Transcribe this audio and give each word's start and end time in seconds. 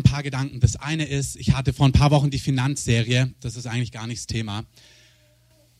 ein 0.00 0.02
paar 0.02 0.22
Gedanken. 0.22 0.60
Das 0.60 0.76
eine 0.76 1.04
ist, 1.04 1.36
ich 1.36 1.52
hatte 1.52 1.72
vor 1.72 1.86
ein 1.86 1.92
paar 1.92 2.10
Wochen 2.10 2.30
die 2.30 2.38
Finanzserie, 2.38 3.32
das 3.40 3.56
ist 3.56 3.66
eigentlich 3.66 3.92
gar 3.92 4.06
nicht 4.06 4.20
das 4.20 4.26
Thema. 4.26 4.64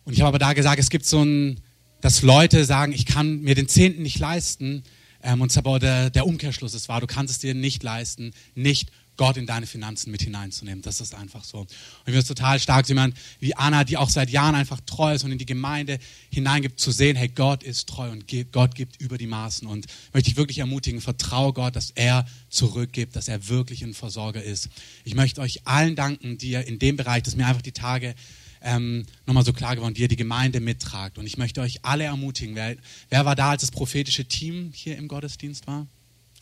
Und 0.05 0.13
ich 0.13 0.21
habe 0.21 0.29
aber 0.29 0.39
da 0.39 0.53
gesagt, 0.53 0.79
es 0.79 0.91
gibt 0.91 1.05
so 1.05 1.23
ein, 1.23 1.61
dass 2.01 2.23
Leute 2.23 2.65
sagen, 2.65 2.93
ich 2.93 3.07
kann 3.07 3.41
mir 3.43 3.55
den 3.55 3.69
Zehnten 3.69 4.03
nicht 4.03 4.19
leisten. 4.19 4.83
Ähm, 5.23 5.41
und 5.41 5.57
aber 5.57 5.79
der, 5.79 6.11
der 6.11 6.27
Umkehrschluss 6.27 6.75
ist 6.75 6.89
wahr, 6.89 7.01
du 7.01 7.07
kannst 7.07 7.33
es 7.33 7.39
dir 7.39 7.55
nicht 7.55 7.83
leisten, 7.83 8.33
nicht 8.55 8.91
Gott 9.21 9.37
in 9.37 9.45
deine 9.45 9.67
Finanzen 9.67 10.11
mit 10.11 10.23
hineinzunehmen. 10.23 10.81
Das 10.81 11.03
ist 11.03 11.15
einfach 11.15 11.45
so. 11.45 11.59
Und 11.59 11.71
ich 11.71 12.05
finde 12.05 12.21
es 12.21 12.27
total 12.27 12.59
stark, 12.59 12.89
jemand 12.89 13.15
wie 13.39 13.55
Anna, 13.55 13.85
die 13.85 13.99
auch 13.99 14.09
seit 14.09 14.31
Jahren 14.31 14.55
einfach 14.55 14.81
treu 14.87 15.15
ist 15.15 15.25
und 15.25 15.31
in 15.31 15.37
die 15.37 15.45
Gemeinde 15.45 15.99
hineingibt, 16.31 16.81
zu 16.81 16.91
sehen, 16.91 17.17
hey, 17.17 17.29
Gott 17.29 17.63
ist 17.63 17.87
treu 17.87 18.11
und 18.11 18.25
Gott 18.51 18.75
gibt 18.75 18.99
über 18.99 19.19
die 19.19 19.27
Maßen. 19.27 19.69
Und 19.69 19.85
möchte 20.15 20.31
ich 20.31 20.39
wirklich 20.39 20.61
ermutigen, 20.61 21.03
vertraue 21.03 21.53
Gott, 21.53 21.77
dass 21.77 21.91
er 21.91 22.25
zurückgibt, 22.49 23.15
dass 23.15 23.29
er 23.29 23.49
wirklich 23.49 23.85
ein 23.85 23.93
Versorger 23.93 24.43
ist. 24.43 24.71
Ich 25.05 25.15
möchte 25.15 25.43
euch 25.43 25.67
allen 25.67 25.97
danken, 25.97 26.39
die 26.39 26.53
ihr 26.53 26.67
in 26.67 26.79
dem 26.79 26.97
Bereich, 26.97 27.23
das 27.23 27.37
mir 27.37 27.47
einfach 27.47 27.61
die 27.61 27.73
Tage 27.73 28.15
ähm, 28.63 29.05
nochmal 29.27 29.45
so 29.45 29.53
klar 29.53 29.77
geworden, 29.77 29.93
die 29.93 30.01
ihr 30.01 30.09
die 30.09 30.17
Gemeinde 30.17 30.61
mittragt. 30.61 31.19
Und 31.19 31.27
ich 31.27 31.37
möchte 31.37 31.61
euch 31.61 31.85
alle 31.85 32.05
ermutigen. 32.05 32.55
Wer, 32.55 32.79
wer 33.11 33.27
war 33.27 33.37
da, 33.37 33.51
als 33.51 33.61
das 33.61 33.71
prophetische 33.71 34.25
Team 34.25 34.73
hier 34.75 34.97
im 34.97 35.09
Gottesdienst 35.09 35.67
war? 35.67 35.87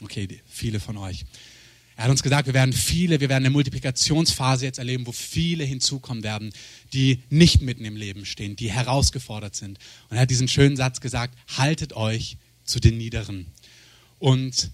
Okay, 0.01 0.29
viele 0.47 0.79
von 0.79 0.97
euch. 0.97 1.24
Er 1.98 2.05
hat 2.05 2.12
uns 2.12 2.23
gesagt, 2.23 2.47
wir 2.47 2.55
werden 2.55 2.73
viele, 2.73 3.19
wir 3.19 3.29
werden 3.29 3.45
eine 3.45 3.51
Multiplikationsphase 3.51 4.65
jetzt 4.65 4.79
erleben, 4.79 5.05
wo 5.09 5.11
viele 5.11 5.65
hinzukommen 5.65 6.23
werden, 6.23 6.52
die 6.93 7.25
nicht 7.29 7.61
mitten 7.61 7.84
im 7.84 7.97
Leben 7.97 8.25
stehen, 8.25 8.55
die 8.55 8.70
herausgefordert 8.70 9.56
sind. 9.56 9.80
Und 10.09 10.16
er 10.16 10.20
hat 10.20 10.30
diesen 10.30 10.47
schönen 10.47 10.77
Satz 10.77 11.01
gesagt, 11.01 11.37
haltet 11.56 11.95
euch 11.95 12.37
zu 12.62 12.79
den 12.79 12.98
Niederen. 12.98 13.47
Und 14.20 14.70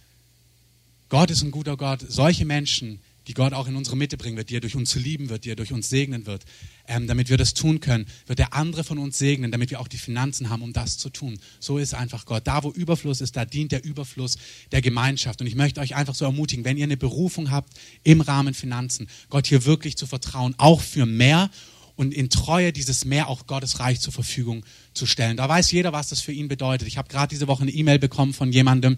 Gott 1.09 1.30
ist 1.30 1.41
ein 1.41 1.51
guter 1.51 1.79
Gott. 1.79 2.05
Solche 2.06 2.45
Menschen, 2.45 3.01
die 3.27 3.34
Gott 3.34 3.52
auch 3.52 3.66
in 3.66 3.77
unsere 3.77 3.96
Mitte 3.96 4.16
bringen 4.16 4.37
wird, 4.37 4.51
die 4.51 4.56
er 4.56 4.60
durch 4.60 4.77
uns 4.77 4.95
lieben 4.95 5.28
wird, 5.28 5.45
die 5.45 5.51
er 5.51 5.56
durch 5.56 5.73
uns 5.73 5.88
segnen 5.88 6.27
wird, 6.27 6.45
ähm, 6.87 7.07
damit 7.07 7.30
wir 7.30 7.37
das 7.37 7.54
tun 7.54 7.80
können, 7.80 8.07
wird 8.26 8.38
der 8.38 8.54
andere 8.54 8.85
von 8.85 8.98
uns 8.98 9.18
segnen, 9.18 9.51
damit 9.51 9.71
wir 9.71 9.80
auch 9.80 9.88
die 9.88 9.98
Finanzen 9.98 10.51
haben, 10.51 10.62
um 10.62 10.73
das 10.73 10.98
zu 10.98 11.10
tun. 11.10 11.38
So 11.60 11.79
ist 11.79 11.95
einfach 11.95 12.26
Gott. 12.26 12.46
Da, 12.46 12.63
wo 12.63 12.71
Überfluss 12.71 13.21
ist, 13.21 13.37
da 13.37 13.45
dient 13.45 13.73
der 13.73 13.85
Überfluss 13.85 14.37
der 14.73 14.82
Gemeinschaft. 14.82 15.40
Und 15.40 15.46
ich 15.46 15.54
möchte 15.54 15.80
euch 15.80 15.95
einfach 15.95 16.15
so 16.15 16.24
ermutigen, 16.24 16.65
wenn 16.65 16.76
ihr 16.76 16.85
eine 16.85 16.96
Berufung 16.96 17.51
habt 17.51 17.73
im 18.02 18.21
Rahmen 18.21 18.54
Finanzen, 18.54 19.09
Gott 19.30 19.46
hier 19.46 19.65
wirklich 19.65 19.96
zu 19.96 20.07
vertrauen, 20.07 20.54
auch 20.59 20.80
für 20.80 21.07
mehr 21.07 21.51
und 21.96 22.12
in 22.12 22.30
Treue 22.30 22.73
dieses 22.73 23.04
Mehr 23.04 23.28
auch 23.28 23.46
Gottes 23.46 23.80
Reich 23.80 24.00
zur 24.00 24.12
Verfügung 24.12 24.64
zu 24.95 25.06
stellen. 25.06 25.37
Da 25.37 25.48
weiß 25.48 25.70
jeder, 25.73 25.92
was 25.92 26.09
das 26.09 26.20
für 26.20 26.32
ihn 26.32 26.48
bedeutet. 26.48 26.88
Ich 26.88 26.98
habe 26.98 27.09
gerade 27.09 27.28
diese 27.28 27.46
Woche 27.46 27.62
eine 27.62 27.70
E-Mail 27.70 27.98
bekommen 27.98 28.32
von 28.32 28.52
jemandem, 28.52 28.96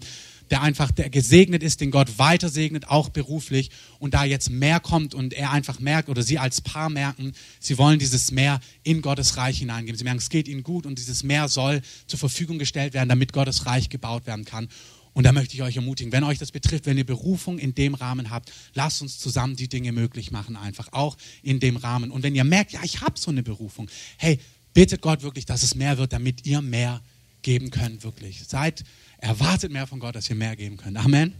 der 0.49 0.61
einfach 0.61 0.91
der 0.91 1.09
gesegnet 1.09 1.63
ist, 1.63 1.81
den 1.81 1.91
Gott 1.91 2.17
weiter 2.17 2.49
segnet, 2.49 2.87
auch 2.87 3.09
beruflich 3.09 3.69
und 3.99 4.13
da 4.13 4.23
jetzt 4.23 4.49
mehr 4.49 4.79
kommt 4.79 5.13
und 5.13 5.33
er 5.33 5.51
einfach 5.51 5.79
merkt 5.79 6.09
oder 6.09 6.23
sie 6.23 6.39
als 6.39 6.61
Paar 6.61 6.89
merken, 6.89 7.33
sie 7.59 7.77
wollen 7.77 7.99
dieses 7.99 8.31
Mehr 8.31 8.59
in 8.83 9.01
Gottes 9.01 9.37
Reich 9.37 9.59
hineingeben. 9.59 9.97
Sie 9.97 10.03
merken, 10.03 10.19
es 10.19 10.29
geht 10.29 10.47
ihnen 10.47 10.63
gut 10.63 10.85
und 10.85 10.99
dieses 10.99 11.23
Mehr 11.23 11.47
soll 11.47 11.81
zur 12.07 12.19
Verfügung 12.19 12.59
gestellt 12.59 12.93
werden, 12.93 13.09
damit 13.09 13.33
Gottes 13.33 13.65
Reich 13.65 13.89
gebaut 13.89 14.25
werden 14.25 14.45
kann. 14.45 14.69
Und 15.17 15.23
da 15.23 15.31
möchte 15.31 15.55
ich 15.55 15.63
euch 15.63 15.75
ermutigen, 15.75 16.11
wenn 16.11 16.23
euch 16.23 16.37
das 16.37 16.51
betrifft, 16.51 16.85
wenn 16.85 16.95
ihr 16.95 17.03
Berufung 17.03 17.57
in 17.57 17.73
dem 17.73 17.95
Rahmen 17.95 18.29
habt, 18.29 18.53
lasst 18.75 19.01
uns 19.01 19.17
zusammen 19.17 19.55
die 19.55 19.67
Dinge 19.67 19.91
möglich 19.91 20.29
machen, 20.29 20.55
einfach 20.55 20.93
auch 20.93 21.17
in 21.41 21.59
dem 21.59 21.75
Rahmen. 21.75 22.11
Und 22.11 22.21
wenn 22.21 22.35
ihr 22.35 22.43
merkt, 22.43 22.73
ja, 22.73 22.81
ich 22.83 23.01
habe 23.01 23.17
so 23.17 23.31
eine 23.31 23.41
Berufung, 23.41 23.89
hey, 24.17 24.37
bittet 24.75 25.01
Gott 25.01 25.23
wirklich, 25.23 25.47
dass 25.47 25.63
es 25.63 25.73
mehr 25.73 25.97
wird, 25.97 26.13
damit 26.13 26.45
ihr 26.45 26.61
mehr 26.61 27.01
geben 27.41 27.71
könnt, 27.71 28.03
wirklich. 28.03 28.43
Seid 28.47 28.83
erwartet 29.17 29.71
mehr 29.71 29.87
von 29.87 29.99
Gott, 29.99 30.15
dass 30.15 30.29
wir 30.29 30.35
mehr 30.35 30.55
geben 30.55 30.77
können. 30.77 30.97
Amen. 30.97 31.33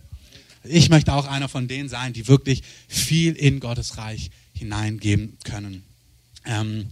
Ich 0.63 0.89
möchte 0.89 1.13
auch 1.13 1.27
einer 1.27 1.47
von 1.47 1.67
denen 1.67 1.87
sein, 1.87 2.13
die 2.13 2.27
wirklich 2.27 2.63
viel 2.87 3.33
in 3.33 3.59
Gottes 3.59 3.99
Reich 3.99 4.31
hineingeben 4.53 5.37
können. 5.43 5.83
Ähm, 6.45 6.87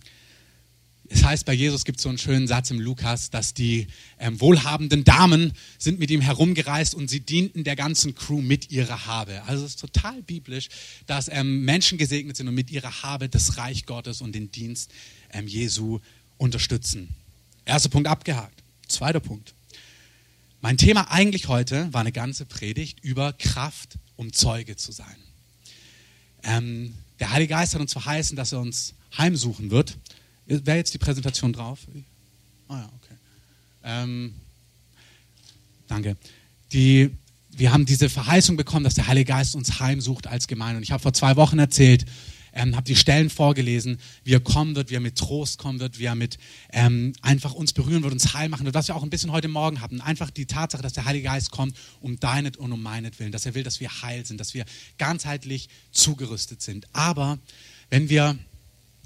es 1.10 1.24
heißt, 1.24 1.46
bei 1.46 1.54
Jesus 1.54 1.86
gibt 1.86 2.00
es 2.00 2.04
so 2.04 2.10
einen 2.10 2.18
schönen 2.18 2.48
Satz 2.48 2.72
im 2.72 2.80
Lukas, 2.80 3.30
dass 3.30 3.54
die 3.54 3.88
ähm, 4.20 4.40
wohlhabenden 4.42 5.04
Damen 5.04 5.54
sind 5.78 6.00
mit 6.00 6.10
ihm 6.10 6.22
herumgereist 6.22 6.96
und 6.96 7.10
sie 7.10 7.20
dienten 7.20 7.64
der 7.64 7.76
ganzen 7.76 8.16
Crew 8.16 8.42
mit 8.42 8.72
ihrer 8.72 9.06
Habe. 9.06 9.44
Also 9.44 9.66
es 9.66 9.72
ist 9.72 9.80
total 9.80 10.24
biblisch, 10.24 10.70
dass 11.06 11.28
ähm, 11.28 11.64
Menschen 11.64 11.98
gesegnet 11.98 12.38
sind 12.38 12.48
und 12.48 12.56
mit 12.56 12.72
ihrer 12.72 13.04
Habe 13.04 13.30
das 13.30 13.58
Reich 13.58 13.86
Gottes 13.86 14.22
und 14.22 14.34
den 14.34 14.52
Dienst 14.52 14.92
ähm, 15.32 15.48
Jesu 15.48 16.00
unterstützen. 16.38 17.10
Erster 17.66 17.90
Punkt 17.90 18.08
abgehakt. 18.08 18.64
Zweiter 18.88 19.20
Punkt. 19.20 19.54
Mein 20.62 20.78
Thema 20.78 21.12
eigentlich 21.12 21.48
heute 21.48 21.94
war 21.94 22.02
eine 22.02 22.12
ganze 22.12 22.46
Predigt 22.46 23.04
über 23.04 23.34
Kraft, 23.34 24.00
um 24.16 24.34
Zeuge 24.34 24.76
zu 24.76 24.92
sein. 24.92 25.16
Ähm, 26.44 26.96
der 27.20 27.32
Heilige 27.32 27.52
Geist 27.52 27.76
hat 27.76 27.82
uns 27.82 27.94
verheißen, 27.94 28.36
dass 28.36 28.52
er 28.52 28.60
uns 28.60 28.96
heimsuchen 29.18 29.70
wird. 29.70 29.98
Wäre 30.46 30.78
jetzt 30.78 30.94
die 30.94 30.98
Präsentation 30.98 31.54
drauf? 31.54 31.80
Ah 32.68 32.80
ja, 32.80 32.90
okay. 33.02 33.16
Ähm, 33.84 34.34
danke. 35.88 36.18
Die, 36.72 37.10
wir 37.52 37.72
haben 37.72 37.86
diese 37.86 38.10
Verheißung 38.10 38.58
bekommen, 38.58 38.84
dass 38.84 38.94
der 38.94 39.08
Heilige 39.08 39.30
Geist 39.30 39.56
uns 39.56 39.80
heimsucht 39.80 40.28
als 40.28 40.48
Gemeinde. 40.48 40.78
Und 40.78 40.84
ich 40.84 40.92
habe 40.92 41.02
vor 41.02 41.14
zwei 41.14 41.36
Wochen 41.36 41.58
erzählt, 41.58 42.06
ähm, 42.56 42.76
habe 42.76 42.86
die 42.86 42.96
Stellen 42.96 43.30
vorgelesen, 43.30 44.00
wie 44.24 44.34
er 44.34 44.40
kommen 44.40 44.76
wird, 44.76 44.90
wie 44.90 44.96
er 44.96 45.02
mit 45.02 45.18
Trost 45.18 45.58
kommen 45.58 45.80
wird, 45.80 46.00
wie 46.00 46.06
er 46.06 46.16
mit 46.16 46.38
ähm, 46.72 47.14
einfach 47.22 47.54
uns 47.54 47.74
berühren 47.74 48.02
wird, 48.04 48.14
uns 48.14 48.34
heil 48.34 48.50
machen 48.50 48.66
wird, 48.66 48.76
was 48.76 48.88
wir 48.88 48.96
auch 48.96 49.04
ein 49.04 49.10
bisschen 49.10 49.32
heute 49.32 49.50
Morgen 49.50 49.82
hatten. 49.82 50.00
Einfach 50.00 50.30
die 50.30 50.46
Tatsache, 50.46 50.82
dass 50.82 50.94
der 50.94 51.06
Heilige 51.06 51.26
Geist 51.26 51.52
kommt 51.52 51.76
um 52.00 52.20
deinet 52.20 52.56
und 52.58 52.72
um 52.72 52.82
meinetwillen, 52.82 53.32
dass 53.32 53.46
er 53.46 53.56
will, 53.56 53.64
dass 53.64 53.80
wir 53.80 53.90
heil 54.02 54.26
sind, 54.26 54.40
dass 54.40 54.54
wir 54.54 54.66
ganzheitlich 54.98 55.70
zugerüstet 55.92 56.62
sind. 56.62 56.88
Aber 56.94 57.40
wenn 57.90 58.10
wir 58.10 58.38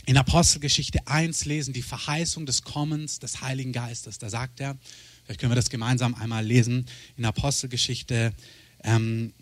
in 0.05 0.17
Apostelgeschichte 0.17 1.05
1 1.07 1.45
lesen, 1.45 1.73
die 1.73 1.81
Verheißung 1.81 2.45
des 2.45 2.63
Kommens 2.63 3.19
des 3.19 3.41
Heiligen 3.41 3.73
Geistes, 3.73 4.17
da 4.17 4.29
sagt 4.29 4.59
er, 4.59 4.77
vielleicht 5.23 5.39
können 5.39 5.51
wir 5.51 5.55
das 5.55 5.69
gemeinsam 5.69 6.15
einmal 6.15 6.45
lesen, 6.45 6.85
in 7.17 7.25
Apostelgeschichte 7.25 8.33
ähm, 8.83 9.33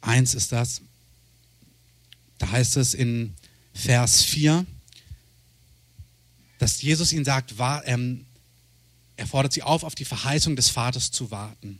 1 0.00 0.34
ist 0.34 0.52
das. 0.52 0.80
Da 2.38 2.50
heißt 2.50 2.76
es 2.76 2.94
in 2.94 3.34
Vers 3.74 4.22
4, 4.22 4.64
dass 6.58 6.80
Jesus 6.82 7.12
ihnen 7.12 7.24
sagt, 7.24 7.58
war, 7.58 7.86
ähm, 7.86 8.24
er 9.16 9.26
fordert 9.26 9.52
sie 9.52 9.62
auf, 9.62 9.82
auf 9.82 9.94
die 9.94 10.04
Verheißung 10.04 10.54
des 10.56 10.68
Vaters 10.70 11.10
zu 11.10 11.30
warten. 11.30 11.78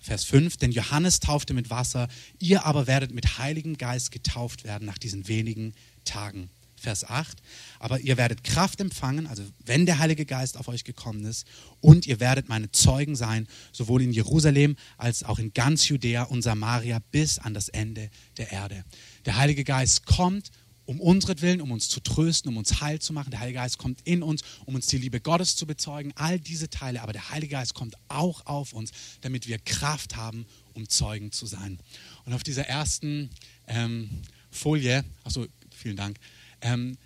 Vers 0.00 0.24
5, 0.24 0.56
denn 0.56 0.72
Johannes 0.72 1.20
taufte 1.20 1.54
mit 1.54 1.70
Wasser, 1.70 2.08
ihr 2.38 2.64
aber 2.64 2.86
werdet 2.86 3.12
mit 3.12 3.38
Heiligem 3.38 3.76
Geist 3.76 4.10
getauft 4.12 4.64
werden 4.64 4.86
nach 4.86 4.98
diesen 4.98 5.28
wenigen 5.28 5.74
Tagen. 6.04 6.50
Vers 6.80 7.04
8. 7.04 7.38
Aber 7.80 8.00
ihr 8.00 8.16
werdet 8.16 8.44
Kraft 8.44 8.80
empfangen, 8.80 9.26
also 9.26 9.42
wenn 9.64 9.86
der 9.86 9.98
Heilige 9.98 10.24
Geist 10.24 10.56
auf 10.56 10.68
euch 10.68 10.84
gekommen 10.84 11.24
ist, 11.24 11.46
und 11.80 12.06
ihr 12.06 12.20
werdet 12.20 12.48
meine 12.48 12.70
Zeugen 12.70 13.16
sein, 13.16 13.46
sowohl 13.72 14.02
in 14.02 14.12
Jerusalem 14.12 14.76
als 14.96 15.24
auch 15.24 15.38
in 15.38 15.52
ganz 15.52 15.88
Judäa 15.88 16.24
und 16.24 16.42
Samaria 16.42 17.00
bis 17.10 17.38
an 17.38 17.54
das 17.54 17.68
Ende 17.68 18.10
der 18.36 18.52
Erde. 18.52 18.84
Der 19.26 19.36
Heilige 19.36 19.64
Geist 19.64 20.06
kommt 20.06 20.50
um 20.88 21.00
unseren 21.00 21.60
um 21.60 21.70
uns 21.70 21.90
zu 21.90 22.00
trösten, 22.00 22.48
um 22.48 22.56
uns 22.56 22.80
heil 22.80 22.98
zu 22.98 23.12
machen. 23.12 23.30
Der 23.30 23.40
Heilige 23.40 23.58
Geist 23.58 23.76
kommt 23.76 24.00
in 24.04 24.22
uns, 24.22 24.40
um 24.64 24.74
uns 24.74 24.86
die 24.86 24.96
Liebe 24.96 25.20
Gottes 25.20 25.54
zu 25.54 25.66
bezeugen. 25.66 26.14
All 26.16 26.40
diese 26.40 26.70
Teile. 26.70 27.02
Aber 27.02 27.12
der 27.12 27.28
Heilige 27.28 27.52
Geist 27.52 27.74
kommt 27.74 27.94
auch 28.08 28.46
auf 28.46 28.72
uns, 28.72 28.90
damit 29.20 29.46
wir 29.46 29.58
Kraft 29.58 30.16
haben, 30.16 30.46
um 30.72 30.88
Zeugen 30.88 31.30
zu 31.30 31.44
sein. 31.44 31.78
Und 32.24 32.32
auf 32.32 32.42
dieser 32.42 32.66
ersten 32.68 33.28
ähm, 33.66 34.08
Folie, 34.50 35.04
achso, 35.24 35.46
vielen 35.76 35.96
Dank, 35.96 36.18
ähm, 36.62 36.96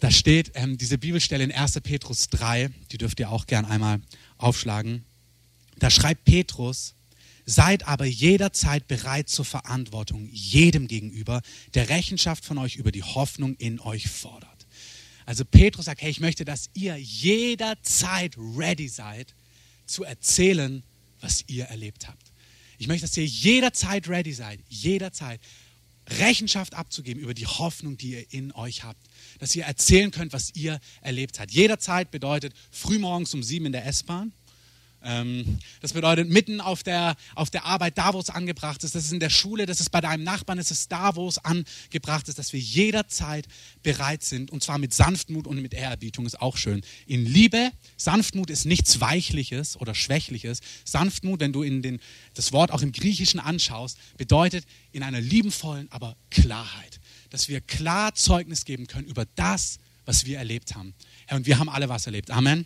da 0.00 0.10
steht 0.10 0.50
ähm, 0.54 0.78
diese 0.78 0.98
Bibelstelle 0.98 1.44
in 1.44 1.52
1. 1.52 1.80
Petrus 1.82 2.28
3, 2.28 2.70
die 2.90 2.98
dürft 2.98 3.20
ihr 3.20 3.30
auch 3.30 3.46
gern 3.46 3.66
einmal 3.66 4.00
aufschlagen. 4.36 5.04
Da 5.78 5.90
schreibt 5.90 6.24
Petrus, 6.24 6.94
seid 7.48 7.88
aber 7.88 8.04
jederzeit 8.04 8.86
bereit 8.88 9.30
zur 9.30 9.46
Verantwortung 9.46 10.28
jedem 10.30 10.86
gegenüber, 10.86 11.40
der 11.72 11.88
Rechenschaft 11.88 12.44
von 12.44 12.58
euch 12.58 12.76
über 12.76 12.92
die 12.92 13.02
Hoffnung 13.02 13.56
in 13.56 13.80
euch 13.80 14.06
fordert. 14.06 14.66
Also 15.24 15.46
Petrus 15.46 15.86
sagt, 15.86 16.02
hey, 16.02 16.10
ich 16.10 16.20
möchte, 16.20 16.44
dass 16.44 16.68
ihr 16.74 16.96
jederzeit 16.98 18.36
ready 18.36 18.88
seid 18.88 19.34
zu 19.86 20.04
erzählen, 20.04 20.82
was 21.22 21.42
ihr 21.46 21.64
erlebt 21.64 22.06
habt. 22.06 22.32
Ich 22.76 22.86
möchte, 22.86 23.06
dass 23.06 23.16
ihr 23.16 23.24
jederzeit 23.24 24.08
ready 24.08 24.34
seid, 24.34 24.60
jederzeit. 24.68 25.40
Rechenschaft 26.20 26.74
abzugeben 26.74 27.22
über 27.22 27.34
die 27.34 27.46
Hoffnung, 27.46 27.96
die 27.96 28.12
ihr 28.12 28.32
in 28.32 28.52
euch 28.52 28.82
habt. 28.82 29.06
Dass 29.38 29.54
ihr 29.54 29.64
erzählen 29.64 30.10
könnt, 30.10 30.32
was 30.32 30.54
ihr 30.54 30.80
erlebt 31.02 31.38
habt. 31.38 31.50
Jederzeit 31.50 32.10
bedeutet 32.10 32.54
frühmorgens 32.70 33.34
um 33.34 33.42
sieben 33.42 33.66
in 33.66 33.72
der 33.72 33.86
S-Bahn, 33.86 34.32
das 35.00 35.92
bedeutet, 35.92 36.28
mitten 36.28 36.60
auf 36.60 36.82
der, 36.82 37.14
auf 37.36 37.50
der 37.50 37.64
Arbeit, 37.64 37.96
da 37.96 38.14
wo 38.14 38.18
es 38.18 38.30
angebracht 38.30 38.82
ist, 38.82 38.96
das 38.96 39.04
ist 39.04 39.12
in 39.12 39.20
der 39.20 39.30
Schule, 39.30 39.64
das 39.64 39.78
ist 39.78 39.90
bei 39.90 40.00
deinem 40.00 40.24
Nachbarn, 40.24 40.58
das 40.58 40.72
ist 40.72 40.90
da, 40.90 41.14
wo 41.14 41.28
es 41.28 41.38
angebracht 41.44 42.28
ist, 42.28 42.38
dass 42.38 42.52
wir 42.52 42.58
jederzeit 42.58 43.46
bereit 43.84 44.24
sind 44.24 44.50
und 44.50 44.62
zwar 44.62 44.78
mit 44.78 44.92
Sanftmut 44.92 45.46
und 45.46 45.62
mit 45.62 45.72
Ehrerbietung 45.72 46.26
ist 46.26 46.40
auch 46.40 46.56
schön. 46.56 46.82
In 47.06 47.24
Liebe, 47.24 47.70
Sanftmut 47.96 48.50
ist 48.50 48.64
nichts 48.64 49.00
Weichliches 49.00 49.76
oder 49.76 49.94
Schwächliches. 49.94 50.60
Sanftmut, 50.84 51.38
wenn 51.38 51.52
du 51.52 51.62
in 51.62 51.80
den, 51.80 52.00
das 52.34 52.52
Wort 52.52 52.72
auch 52.72 52.82
im 52.82 52.90
Griechischen 52.90 53.38
anschaust, 53.38 53.98
bedeutet 54.16 54.64
in 54.90 55.04
einer 55.04 55.20
liebenvollen, 55.20 55.86
aber 55.92 56.16
Klarheit. 56.30 56.98
Dass 57.30 57.48
wir 57.48 57.60
klar 57.60 58.14
Zeugnis 58.14 58.64
geben 58.64 58.88
können 58.88 59.06
über 59.06 59.26
das, 59.36 59.78
was 60.06 60.26
wir 60.26 60.38
erlebt 60.38 60.74
haben. 60.74 60.94
Herr, 61.26 61.36
und 61.36 61.46
wir 61.46 61.58
haben 61.58 61.68
alle 61.68 61.88
was 61.88 62.06
erlebt. 62.06 62.30
Amen. 62.30 62.64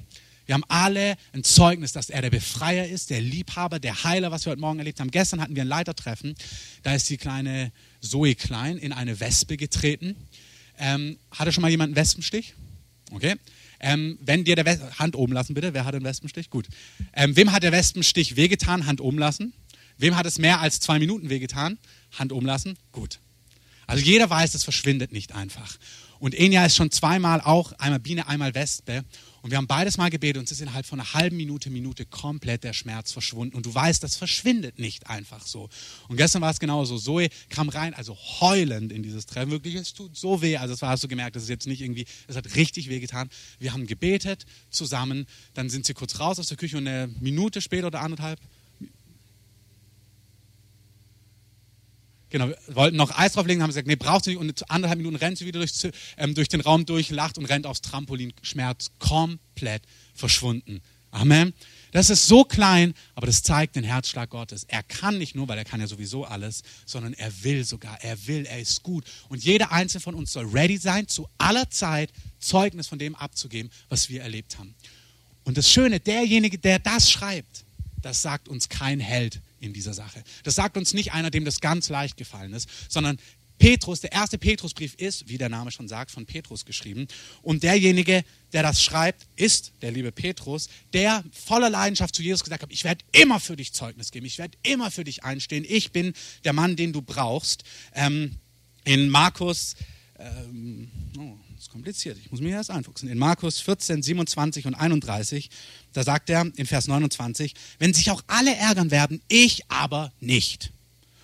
Wir 0.53 0.57
haben 0.57 0.65
alle 0.69 1.17
ein 1.33 1.45
Zeugnis, 1.45 1.93
dass 1.93 2.11
er 2.11 2.21
der 2.21 2.29
Befreier 2.29 2.87
ist, 2.87 3.09
der 3.09 3.23
Liebhaber, 3.23 3.81
der 3.81 4.05
Heiler, 4.05 4.31
was 4.33 4.45
wir 4.45 4.51
heute 4.51 4.61
Morgen 4.61 4.81
erlebt 4.81 5.01
haben. 5.01 5.11
Gestern 5.11 5.41
hatten 5.41 5.57
wir 5.57 5.63
ein 5.63 5.69
Leitertreffen. 5.69 6.35
Da 6.83 6.93
ist 6.93 7.09
die 7.09 7.17
kleine 7.17 7.73
Zoe 8.03 8.35
Klein 8.35 8.77
in 8.77 8.93
eine 8.93 9.19
Wespe 9.19 9.57
getreten. 9.57 10.15
Ähm, 10.79 11.17
hatte 11.31 11.53
schon 11.53 11.63
mal 11.63 11.71
jemand 11.71 11.89
einen 11.89 11.97
Wespenstich? 11.97 12.53
Okay. 13.13 13.37
Ähm, 13.81 14.19
wenn 14.21 14.45
dir 14.45 14.55
der 14.55 14.67
Wes 14.67 14.79
Hand 14.99 15.17
oben 15.17 15.33
lassen 15.33 15.55
bitte. 15.55 15.73
Wer 15.73 15.87
hat 15.87 15.95
einen 15.95 16.05
Wespenstich? 16.05 16.51
Gut. 16.51 16.69
Ähm, 17.15 17.35
wem 17.35 17.51
hat 17.51 17.63
der 17.63 17.73
Wespenstich 17.73 18.37
wehgetan? 18.37 18.85
Hand 18.85 19.01
oben 19.01 19.17
lassen. 19.17 19.55
Wem 19.97 20.19
hat 20.19 20.27
es 20.27 20.39
mehr 20.39 20.61
als 20.61 20.81
zwei 20.81 20.99
Minuten 20.99 21.31
wehgetan? 21.31 21.79
Hand 22.19 22.31
oben 22.31 22.45
lassen. 22.45 22.77
Gut. 22.93 23.21
Also 23.87 24.05
jeder 24.05 24.29
weiß, 24.29 24.55
es 24.55 24.65
verschwindet 24.65 25.13
nicht 25.13 25.33
einfach. 25.33 25.79
Und 26.19 26.35
Enya 26.35 26.67
ist 26.67 26.77
schon 26.77 26.91
zweimal 26.91 27.41
auch, 27.41 27.73
einmal 27.79 28.01
Biene, 28.01 28.29
einmal 28.29 28.55
Wespe. 28.55 29.03
Und 29.43 29.51
wir 29.51 29.59
haben 29.59 29.67
beides 29.67 29.99
mal 29.99 30.09
gebetet 30.09 30.39
und 30.39 30.45
es 30.45 30.53
ist 30.53 30.61
innerhalb 30.61 30.87
von 30.87 31.01
einer 31.01 31.15
halben 31.15 31.37
Minute, 31.37 31.69
Minute 31.69 32.07
komplett 32.07 32.63
der 32.63 32.73
Schmerz 32.73 33.11
verschwunden. 33.11 33.57
Und 33.57 33.67
du 33.67 33.75
weißt, 33.75 34.03
das 34.03 34.15
verschwindet 34.15 34.79
nicht 34.79 35.09
einfach 35.09 35.45
so. 35.45 35.69
Und 36.07 36.17
gestern 36.17 36.43
war 36.43 36.51
es 36.51 36.61
genauso. 36.61 36.97
Zoe 36.97 37.29
kam 37.49 37.69
rein, 37.69 37.93
also 37.93 38.17
heulend 38.41 38.93
in 38.93 39.03
dieses 39.03 39.27
Treffen. 39.27 39.51
Wirklich, 39.51 39.75
es 39.75 39.95
tut 39.95 40.17
so 40.17 40.43
weh. 40.43 40.57
Also, 40.57 40.75
das 40.75 40.83
war, 40.83 40.91
hast 40.91 41.03
du 41.03 41.09
gemerkt, 41.09 41.35
das 41.35 41.43
ist 41.43 41.49
jetzt 41.49 41.67
nicht 41.67 41.81
irgendwie, 41.81 42.07
es 42.29 42.37
hat 42.37 42.55
richtig 42.55 42.89
weh 42.89 43.01
getan. 43.01 43.29
Wir 43.59 43.73
haben 43.73 43.89
gebetet 43.89 44.47
zusammen. 44.71 45.27
Dann 45.55 45.69
sind 45.71 45.87
sie 45.87 45.95
kurz 45.95 46.21
raus 46.21 46.39
aus 46.39 46.47
der 46.47 46.57
Küche 46.57 46.79
und 46.79 46.87
eine 46.87 47.13
Minute 47.21 47.61
später 47.61 47.89
oder 47.89 48.01
anderthalb 48.01 48.39
Genau, 52.33 52.51
wollten 52.69 52.97
noch 52.97 53.17
Eis 53.19 53.35
drauflegen, 53.35 53.63
haben 53.63 53.69
gesagt, 53.69 53.87
nee, 53.87 53.95
brauchst 53.95 54.27
du 54.27 54.31
nicht. 54.31 54.41
Und 54.41 54.71
anderthalb 54.71 54.97
Minuten 54.97 55.17
rennt 55.17 55.37
sie 55.37 55.45
wieder 55.45 55.59
durch, 55.59 55.73
ähm, 56.17 56.35
durch 56.35 56.49
den 56.49 56.63
Raum 56.63 56.87
durch, 56.87 57.11
lacht 57.11 57.37
und 57.37 57.45
rennt 57.45 57.67
aufs 57.67 57.83
Trampolin. 57.83 58.33
Schmerz 58.41 58.91
komplett 58.99 59.83
verschwunden. 60.15 60.81
Amen. 61.11 61.53
Das 61.91 62.09
ist 62.09 62.27
so 62.27 62.43
klein, 62.43 62.95
aber 63.15 63.27
das 63.27 63.43
zeigt 63.43 63.77
den 63.77 63.85
Herzschlag 63.85 64.31
Gottes. 64.31 64.65
Er 64.65 64.83
kann 64.83 65.19
nicht 65.19 65.35
nur, 65.35 65.47
weil 65.47 65.59
er 65.59 65.67
kann 65.67 65.79
ja 65.79 65.87
sowieso 65.87 66.25
alles, 66.25 66.63
sondern 66.87 67.13
er 67.13 67.31
will 67.45 67.67
sogar. 67.67 68.03
Er 68.03 68.27
will, 68.27 68.47
er 68.47 68.61
ist 68.61 68.83
gut. 68.83 69.05
Und 69.29 69.45
jeder 69.45 69.71
einzelne 69.71 70.01
von 70.01 70.15
uns 70.15 70.33
soll 70.33 70.47
ready 70.47 70.79
sein, 70.79 71.07
zu 71.09 71.29
aller 71.37 71.69
Zeit 71.69 72.11
Zeugnis 72.39 72.87
von 72.89 72.99
dem 72.99 73.15
abzugeben, 73.15 73.71
was 73.91 74.09
wir 74.09 74.23
erlebt 74.23 74.59
haben. 74.59 74.75
Und 75.45 75.59
das 75.59 75.71
Schöne, 75.71 76.01
derjenige, 76.01 76.57
der 76.57 76.79
das 76.79 77.11
schreibt, 77.11 77.67
das 78.01 78.23
sagt 78.23 78.49
uns 78.49 78.71
kein 78.71 79.01
Held 79.01 79.43
in 79.63 79.73
dieser 79.73 79.95
Sache. 79.95 80.23
Das 80.43 80.55
sagt 80.55 80.77
uns 80.77 80.93
nicht 80.93 81.13
einer, 81.13 81.31
dem 81.31 81.45
das 81.45 81.61
ganz 81.61 81.89
leicht 81.89 82.17
gefallen 82.17 82.53
ist, 82.53 82.69
sondern 82.89 83.19
Petrus, 83.59 84.01
der 84.01 84.11
erste 84.11 84.39
Petrusbrief 84.39 84.95
ist, 84.97 85.29
wie 85.29 85.39
der 85.39 85.49
Name 85.49 85.71
schon 85.71 85.87
sagt, 85.87 86.11
von 86.11 86.27
Petrus 86.27 86.65
geschrieben. 86.65 87.07
Und 87.43 87.63
derjenige, 87.63 88.25
der 88.53 88.65
das 88.65 88.83
schreibt, 88.83 89.29
ist 89.37 89.73
der 89.83 89.93
liebe 89.93 90.11
Petrus, 90.11 90.69
der 90.93 91.23
voller 91.31 91.71
Leidenschaft 91.71 92.17
zu 92.17 92.25
Jesus 92.25 92.43
gesagt 92.43 92.65
hat, 92.65 92.73
ich 92.73 92.83
werde 92.83 93.05
immer 93.13 93.39
für 93.39 93.55
dich 93.55 93.73
Zeugnis 93.73 94.11
geben, 94.11 94.27
ich 94.27 94.39
werde 94.39 94.59
immer 94.65 94.91
für 94.91 95.05
dich 95.05 95.23
einstehen, 95.23 95.65
ich 95.69 95.93
bin 95.93 96.13
der 96.43 96.53
Mann, 96.53 96.75
den 96.75 96.93
du 96.93 97.03
brauchst. 97.03 97.63
Ähm, 97.95 98.37
in 98.85 99.09
Markus, 99.09 99.77
ähm, 100.23 100.91
oh, 101.19 101.37
das 101.53 101.65
ist 101.65 101.71
kompliziert, 101.71 102.19
ich 102.19 102.31
muss 102.31 102.41
mich 102.41 102.53
erst 102.53 102.71
einfuchsen, 102.71 103.09
in 103.09 103.19
Markus 103.19 103.61
14, 103.61 104.03
27 104.03 104.67
und 104.67 104.75
31 104.75 105.51
da 105.93 106.03
sagt 106.03 106.31
er 106.31 106.51
in 106.57 106.67
Vers 106.67 106.89
29, 106.89 107.55
wenn 107.79 107.95
sich 107.95 108.11
auch 108.11 108.23
alle 108.27 108.55
ärgern 108.55 108.91
werden, 108.91 109.21
ich 109.29 109.71
aber 109.71 110.13
nicht. 110.21 110.73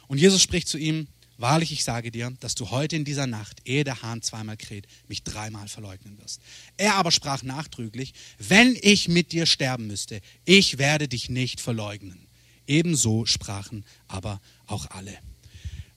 Und 0.07 0.19
Jesus 0.19 0.43
spricht 0.43 0.69
zu 0.69 0.79
ihm, 0.79 1.09
wahrlich, 1.37 1.73
ich 1.73 1.85
sage 1.85 2.11
dir, 2.11 2.33
dass 2.41 2.55
du 2.55 2.71
heute 2.71 2.97
in 2.97 3.05
dieser 3.05 3.27
Nacht, 3.27 3.61
ehe 3.65 3.85
der 3.85 4.03
Hahn 4.03 4.23
zweimal 4.23 4.57
kräht, 4.57 4.87
mich 5.07 5.23
dreimal 5.23 5.69
verleugnen 5.69 6.19
wirst. 6.19 6.41
Er 6.77 6.97
aber 6.97 7.11
sprach 7.11 7.43
nachdrücklich, 7.43 8.13
wenn 8.39 8.77
ich 8.81 9.09
mit 9.09 9.33
dir 9.33 9.47
sterben 9.47 9.87
müsste, 9.87 10.21
ich 10.45 10.79
werde 10.79 11.09
dich 11.09 11.29
nicht 11.29 11.61
verleugnen. 11.61 12.27
Ebenso 12.67 13.25
sprachen 13.25 13.85
aber 14.09 14.41
auch 14.67 14.91
alle. 14.91 15.17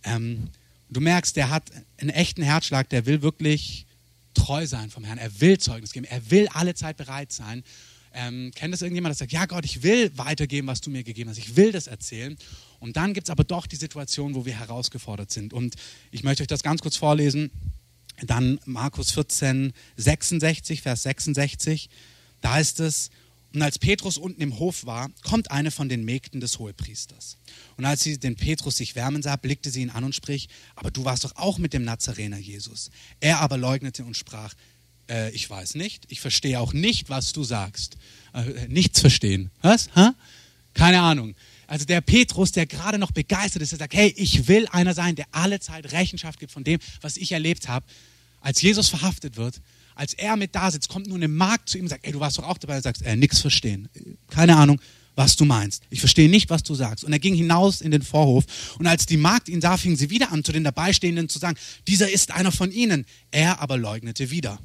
Ähm, 0.03 0.49
du 0.91 1.01
merkst, 1.01 1.35
der 1.35 1.49
hat 1.49 1.71
einen 1.97 2.09
echten 2.09 2.43
Herzschlag, 2.43 2.89
der 2.89 3.05
will 3.05 3.21
wirklich 3.21 3.87
treu 4.33 4.65
sein 4.67 4.89
vom 4.89 5.03
Herrn. 5.03 5.17
Er 5.17 5.41
will 5.41 5.57
Zeugnis 5.57 5.93
geben. 5.93 6.05
Er 6.05 6.29
will 6.29 6.47
alle 6.53 6.75
Zeit 6.75 6.97
bereit 6.97 7.31
sein. 7.31 7.63
Ähm, 8.13 8.51
kennt 8.53 8.73
das 8.73 8.81
irgendjemand, 8.81 9.11
der 9.11 9.17
sagt, 9.17 9.31
ja 9.31 9.45
Gott, 9.45 9.63
ich 9.63 9.83
will 9.83 10.11
weitergeben, 10.17 10.67
was 10.67 10.81
du 10.81 10.89
mir 10.89 11.03
gegeben 11.03 11.29
hast. 11.29 11.37
Ich 11.37 11.55
will 11.55 11.71
das 11.71 11.87
erzählen. 11.87 12.37
Und 12.79 12.97
dann 12.97 13.13
gibt 13.13 13.27
es 13.27 13.31
aber 13.31 13.43
doch 13.43 13.67
die 13.67 13.77
Situation, 13.77 14.35
wo 14.35 14.45
wir 14.45 14.57
herausgefordert 14.57 15.31
sind. 15.31 15.53
Und 15.53 15.75
ich 16.11 16.23
möchte 16.23 16.43
euch 16.43 16.47
das 16.47 16.63
ganz 16.63 16.81
kurz 16.81 16.97
vorlesen. 16.97 17.51
Dann 18.21 18.59
Markus 18.65 19.11
14, 19.11 19.73
66, 19.95 20.81
Vers 20.81 21.03
66. 21.03 21.89
Da 22.41 22.59
ist 22.59 22.79
es, 22.79 23.11
und 23.53 23.61
als 23.61 23.79
Petrus 23.79 24.17
unten 24.17 24.41
im 24.41 24.59
Hof 24.59 24.85
war, 24.85 25.09
kommt 25.23 25.51
eine 25.51 25.71
von 25.71 25.89
den 25.89 26.05
Mägden 26.05 26.39
des 26.39 26.57
Hohepriesters. 26.57 27.37
Und 27.75 27.85
als 27.85 28.01
sie 28.01 28.17
den 28.17 28.35
Petrus 28.35 28.77
sich 28.77 28.95
wärmen 28.95 29.21
sah, 29.21 29.35
blickte 29.35 29.69
sie 29.69 29.81
ihn 29.81 29.89
an 29.89 30.05
und 30.05 30.15
spricht, 30.15 30.49
aber 30.75 30.89
du 30.89 31.03
warst 31.03 31.25
doch 31.25 31.35
auch 31.35 31.57
mit 31.57 31.73
dem 31.73 31.83
Nazarener 31.83 32.37
Jesus. 32.37 32.91
Er 33.19 33.39
aber 33.39 33.57
leugnete 33.57 34.05
und 34.05 34.15
sprach, 34.15 34.53
äh, 35.09 35.31
ich 35.31 35.49
weiß 35.49 35.75
nicht, 35.75 36.05
ich 36.07 36.21
verstehe 36.21 36.59
auch 36.59 36.71
nicht, 36.71 37.09
was 37.09 37.33
du 37.33 37.43
sagst. 37.43 37.97
Äh, 38.33 38.67
nichts 38.69 39.01
verstehen. 39.01 39.51
Was? 39.61 39.89
Ha? 39.95 40.15
Keine 40.73 41.01
Ahnung. 41.01 41.35
Also 41.67 41.85
der 41.85 42.01
Petrus, 42.01 42.51
der 42.53 42.65
gerade 42.65 42.97
noch 42.97 43.11
begeistert 43.11 43.61
ist, 43.61 43.71
der 43.71 43.79
sagt, 43.79 43.93
hey, 43.93 44.13
ich 44.15 44.47
will 44.47 44.67
einer 44.71 44.93
sein, 44.93 45.15
der 45.15 45.25
alle 45.31 45.59
Zeit 45.59 45.91
Rechenschaft 45.91 46.39
gibt 46.39 46.51
von 46.51 46.63
dem, 46.63 46.79
was 47.01 47.17
ich 47.17 47.31
erlebt 47.33 47.67
habe. 47.67 47.85
Als 48.39 48.61
Jesus 48.61 48.89
verhaftet 48.89 49.35
wird, 49.35 49.61
als 50.01 50.15
er 50.15 50.35
mit 50.35 50.55
da 50.55 50.71
sitzt, 50.71 50.89
kommt 50.89 51.05
nur 51.05 51.17
eine 51.17 51.27
Magd 51.27 51.69
zu 51.69 51.77
ihm 51.77 51.83
und 51.83 51.89
sagt, 51.89 52.07
ey, 52.07 52.11
du 52.11 52.19
warst 52.19 52.39
doch 52.39 52.43
auch 52.43 52.57
dabei, 52.57 52.77
und 52.77 52.81
sagst, 52.81 53.03
äh, 53.03 53.15
nichts 53.15 53.39
verstehen. 53.39 53.87
Keine 54.31 54.57
Ahnung, 54.57 54.81
was 55.13 55.35
du 55.35 55.45
meinst. 55.45 55.83
Ich 55.91 55.99
verstehe 55.99 56.27
nicht, 56.27 56.49
was 56.49 56.63
du 56.63 56.73
sagst. 56.73 57.03
Und 57.03 57.13
er 57.13 57.19
ging 57.19 57.35
hinaus 57.35 57.81
in 57.81 57.91
den 57.91 58.01
Vorhof. 58.01 58.45
Und 58.79 58.87
als 58.87 59.05
die 59.05 59.17
Magd 59.17 59.47
ihn 59.47 59.61
sah, 59.61 59.77
fing 59.77 59.95
sie 59.95 60.09
wieder 60.09 60.31
an, 60.31 60.43
zu 60.43 60.53
den 60.53 60.63
Dabeistehenden 60.63 61.29
zu 61.29 61.37
sagen, 61.37 61.55
dieser 61.87 62.09
ist 62.09 62.31
einer 62.31 62.51
von 62.51 62.71
ihnen. 62.71 63.05
Er 63.29 63.59
aber 63.59 63.77
leugnete 63.77 64.31
wieder. 64.31 64.57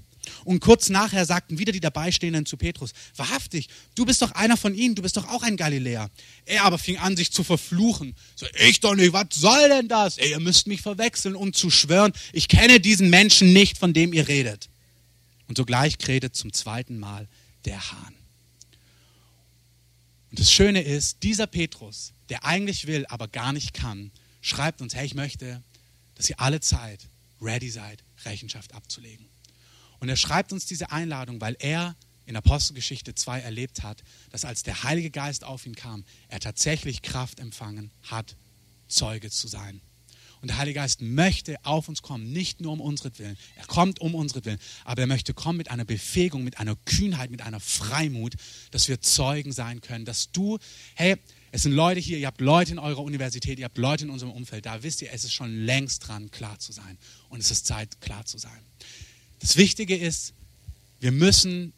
Und 0.44 0.60
kurz 0.60 0.88
nachher 0.88 1.26
sagten 1.26 1.58
wieder 1.58 1.70
die 1.70 1.80
Dabeistehenden 1.80 2.46
zu 2.46 2.56
Petrus, 2.56 2.92
wahrhaftig, 3.14 3.68
du 3.94 4.06
bist 4.06 4.22
doch 4.22 4.32
einer 4.32 4.56
von 4.56 4.74
ihnen, 4.74 4.94
du 4.94 5.02
bist 5.02 5.18
doch 5.18 5.28
auch 5.28 5.42
ein 5.42 5.58
Galiläer. 5.58 6.08
Er 6.46 6.64
aber 6.64 6.78
fing 6.78 6.96
an, 6.96 7.14
sich 7.14 7.30
zu 7.30 7.44
verfluchen. 7.44 8.14
So, 8.36 8.46
ich 8.66 8.80
doch 8.80 8.94
nicht, 8.94 9.12
was 9.12 9.26
soll 9.34 9.68
denn 9.68 9.88
das? 9.88 10.16
Ey, 10.16 10.30
ihr 10.30 10.40
müsst 10.40 10.66
mich 10.66 10.80
verwechseln 10.80 11.36
und 11.36 11.54
zu 11.54 11.68
schwören, 11.68 12.14
ich 12.32 12.48
kenne 12.48 12.80
diesen 12.80 13.10
Menschen 13.10 13.52
nicht, 13.52 13.76
von 13.76 13.92
dem 13.92 14.14
ihr 14.14 14.28
redet. 14.28 14.70
Und 15.48 15.56
sogleich 15.56 15.98
krähte 15.98 16.32
zum 16.32 16.52
zweiten 16.52 16.98
Mal 16.98 17.28
der 17.64 17.92
Hahn. 17.92 18.14
Und 20.30 20.40
das 20.40 20.52
Schöne 20.52 20.82
ist, 20.82 21.22
dieser 21.22 21.46
Petrus, 21.46 22.12
der 22.28 22.44
eigentlich 22.44 22.86
will, 22.86 23.06
aber 23.06 23.28
gar 23.28 23.52
nicht 23.52 23.72
kann, 23.74 24.10
schreibt 24.40 24.80
uns, 24.80 24.94
hey, 24.94 25.06
ich 25.06 25.14
möchte, 25.14 25.62
dass 26.14 26.28
ihr 26.28 26.40
alle 26.40 26.60
Zeit 26.60 27.08
ready 27.40 27.70
seid, 27.70 28.02
Rechenschaft 28.24 28.74
abzulegen. 28.74 29.26
Und 29.98 30.08
er 30.08 30.16
schreibt 30.16 30.52
uns 30.52 30.66
diese 30.66 30.90
Einladung, 30.90 31.40
weil 31.40 31.56
er 31.58 31.96
in 32.26 32.36
Apostelgeschichte 32.36 33.14
2 33.14 33.40
erlebt 33.40 33.82
hat, 33.82 34.02
dass 34.30 34.44
als 34.44 34.62
der 34.62 34.82
Heilige 34.82 35.10
Geist 35.10 35.44
auf 35.44 35.64
ihn 35.64 35.76
kam, 35.76 36.04
er 36.28 36.40
tatsächlich 36.40 37.02
Kraft 37.02 37.38
empfangen 37.38 37.90
hat, 38.02 38.36
Zeuge 38.88 39.30
zu 39.30 39.48
sein. 39.48 39.80
Und 40.46 40.50
der 40.50 40.58
Heilige 40.58 40.78
Geist 40.78 41.02
möchte 41.02 41.56
auf 41.64 41.88
uns 41.88 42.02
kommen, 42.02 42.32
nicht 42.32 42.60
nur 42.60 42.70
um 42.70 42.80
unseren 42.80 43.10
Er 43.56 43.66
kommt 43.66 44.00
um 44.00 44.14
unseren 44.14 44.60
aber 44.84 45.00
er 45.00 45.08
möchte 45.08 45.34
kommen 45.34 45.58
mit 45.58 45.72
einer 45.72 45.84
Befähigung, 45.84 46.44
mit 46.44 46.60
einer 46.60 46.76
Kühnheit, 46.84 47.32
mit 47.32 47.42
einer 47.42 47.58
Freimut, 47.58 48.34
dass 48.70 48.86
wir 48.86 49.00
Zeugen 49.00 49.50
sein 49.50 49.80
können, 49.80 50.04
dass 50.04 50.30
du, 50.30 50.58
hey, 50.94 51.16
es 51.50 51.64
sind 51.64 51.72
Leute 51.72 51.98
hier, 51.98 52.18
ihr 52.18 52.28
habt 52.28 52.40
Leute 52.40 52.70
in 52.70 52.78
eurer 52.78 53.02
Universität, 53.02 53.58
ihr 53.58 53.64
habt 53.64 53.76
Leute 53.76 54.04
in 54.04 54.10
unserem 54.10 54.30
Umfeld, 54.30 54.66
da 54.66 54.84
wisst 54.84 55.02
ihr, 55.02 55.10
es 55.12 55.24
ist 55.24 55.32
schon 55.32 55.52
längst 55.64 56.06
dran, 56.06 56.30
klar 56.30 56.60
zu 56.60 56.70
sein. 56.70 56.96
Und 57.28 57.40
es 57.40 57.50
ist 57.50 57.66
Zeit, 57.66 58.00
klar 58.00 58.24
zu 58.24 58.38
sein. 58.38 58.60
Das 59.40 59.56
Wichtige 59.56 59.96
ist, 59.96 60.32
wir 61.00 61.10
müssen, 61.10 61.72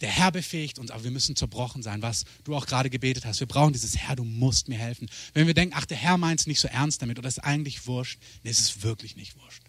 der 0.00 0.10
Herr 0.10 0.30
befähigt 0.30 0.78
uns, 0.78 0.90
aber 0.90 1.04
wir 1.04 1.10
müssen 1.10 1.34
zerbrochen 1.34 1.82
sein, 1.82 2.02
was 2.02 2.24
du 2.44 2.54
auch 2.54 2.66
gerade 2.66 2.90
gebetet 2.90 3.24
hast. 3.24 3.40
Wir 3.40 3.48
brauchen 3.48 3.72
dieses 3.72 3.96
Herr, 3.96 4.16
du 4.16 4.24
musst 4.24 4.68
mir 4.68 4.78
helfen. 4.78 5.10
Wenn 5.34 5.46
wir 5.46 5.54
denken, 5.54 5.74
ach, 5.76 5.86
der 5.86 5.96
Herr 5.96 6.18
meint 6.18 6.40
es 6.40 6.46
nicht 6.46 6.60
so 6.60 6.68
ernst 6.68 7.02
damit 7.02 7.18
oder 7.18 7.28
ist 7.28 7.40
eigentlich 7.40 7.86
wurscht, 7.86 8.20
nee, 8.44 8.50
es 8.50 8.60
ist 8.60 8.82
wirklich 8.82 9.16
nicht 9.16 9.36
wurscht. 9.36 9.62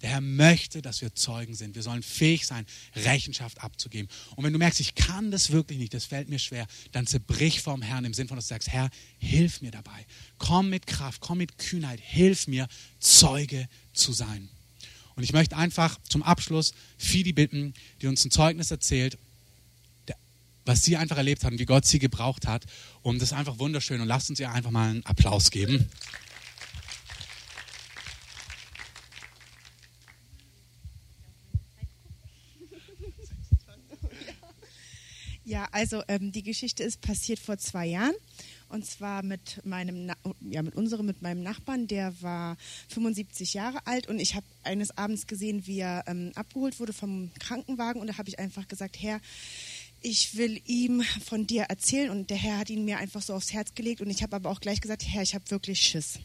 Der 0.00 0.10
Herr 0.10 0.20
möchte, 0.20 0.80
dass 0.80 1.00
wir 1.00 1.14
Zeugen 1.14 1.54
sind. 1.54 1.74
Wir 1.74 1.82
sollen 1.82 2.04
fähig 2.04 2.46
sein, 2.46 2.66
Rechenschaft 2.94 3.60
abzugeben. 3.62 4.08
Und 4.36 4.44
wenn 4.44 4.52
du 4.52 4.58
merkst, 4.58 4.78
ich 4.78 4.94
kann 4.94 5.32
das 5.32 5.50
wirklich 5.50 5.78
nicht, 5.78 5.92
das 5.92 6.04
fällt 6.04 6.28
mir 6.28 6.38
schwer, 6.38 6.66
dann 6.92 7.06
zerbrich 7.06 7.60
vorm 7.60 7.82
Herrn 7.82 8.04
im 8.04 8.14
Sinn 8.14 8.28
von, 8.28 8.36
dass 8.36 8.46
du 8.46 8.54
sagst, 8.54 8.68
Herr, 8.68 8.90
hilf 9.18 9.60
mir 9.60 9.72
dabei. 9.72 10.06
Komm 10.38 10.70
mit 10.70 10.86
Kraft, 10.86 11.20
komm 11.20 11.38
mit 11.38 11.58
Kühnheit, 11.58 12.00
hilf 12.00 12.46
mir, 12.46 12.68
Zeuge 13.00 13.68
zu 13.92 14.12
sein. 14.12 14.48
Und 15.16 15.24
ich 15.24 15.32
möchte 15.32 15.56
einfach 15.56 15.98
zum 16.08 16.22
Abschluss 16.22 16.74
Fidi 16.96 17.32
bitten, 17.32 17.74
die 18.00 18.06
uns 18.06 18.24
ein 18.24 18.30
Zeugnis 18.30 18.70
erzählt, 18.70 19.18
was 20.68 20.82
sie 20.82 20.96
einfach 20.98 21.16
erlebt 21.16 21.42
hat 21.44 21.52
und 21.52 21.58
wie 21.58 21.64
Gott 21.64 21.86
sie 21.86 21.98
gebraucht 21.98 22.46
hat. 22.46 22.66
Und 23.02 23.22
das 23.22 23.32
ist 23.32 23.38
einfach 23.38 23.58
wunderschön. 23.58 24.00
Und 24.00 24.06
lasst 24.06 24.28
uns 24.28 24.38
ihr 24.38 24.52
einfach 24.52 24.70
mal 24.70 24.90
einen 24.90 25.06
Applaus 25.06 25.50
geben. 25.50 25.88
Ja, 35.44 35.66
also 35.72 36.02
ähm, 36.08 36.30
die 36.30 36.42
Geschichte 36.42 36.82
ist 36.82 37.00
passiert 37.00 37.38
vor 37.38 37.56
zwei 37.56 37.86
Jahren. 37.86 38.14
Und 38.68 38.84
zwar 38.84 39.22
mit 39.22 39.64
meinem, 39.64 40.12
ja, 40.40 40.62
mit 40.62 40.74
unserem, 40.74 41.06
mit 41.06 41.22
meinem 41.22 41.42
Nachbarn, 41.42 41.86
der 41.86 42.20
war 42.20 42.58
75 42.88 43.54
Jahre 43.54 43.86
alt 43.86 44.08
und 44.08 44.20
ich 44.20 44.34
habe 44.34 44.44
eines 44.62 44.96
Abends 44.98 45.26
gesehen, 45.26 45.66
wie 45.66 45.78
er 45.78 46.04
ähm, 46.06 46.32
abgeholt 46.34 46.78
wurde 46.78 46.92
vom 46.92 47.30
Krankenwagen 47.38 48.02
und 48.02 48.08
da 48.08 48.18
habe 48.18 48.28
ich 48.28 48.38
einfach 48.38 48.68
gesagt, 48.68 49.00
Herr, 49.00 49.20
ich 50.00 50.36
will 50.36 50.60
ihm 50.66 51.02
von 51.24 51.46
dir 51.46 51.64
erzählen 51.64 52.10
und 52.10 52.30
der 52.30 52.36
Herr 52.36 52.58
hat 52.58 52.70
ihn 52.70 52.84
mir 52.84 52.98
einfach 52.98 53.22
so 53.22 53.34
aufs 53.34 53.52
Herz 53.52 53.74
gelegt 53.74 54.00
und 54.00 54.10
ich 54.10 54.22
habe 54.22 54.36
aber 54.36 54.50
auch 54.50 54.60
gleich 54.60 54.80
gesagt, 54.80 55.04
Herr, 55.06 55.22
ich 55.22 55.34
habe 55.34 55.50
wirklich 55.50 55.80
Schiss. 55.80 56.18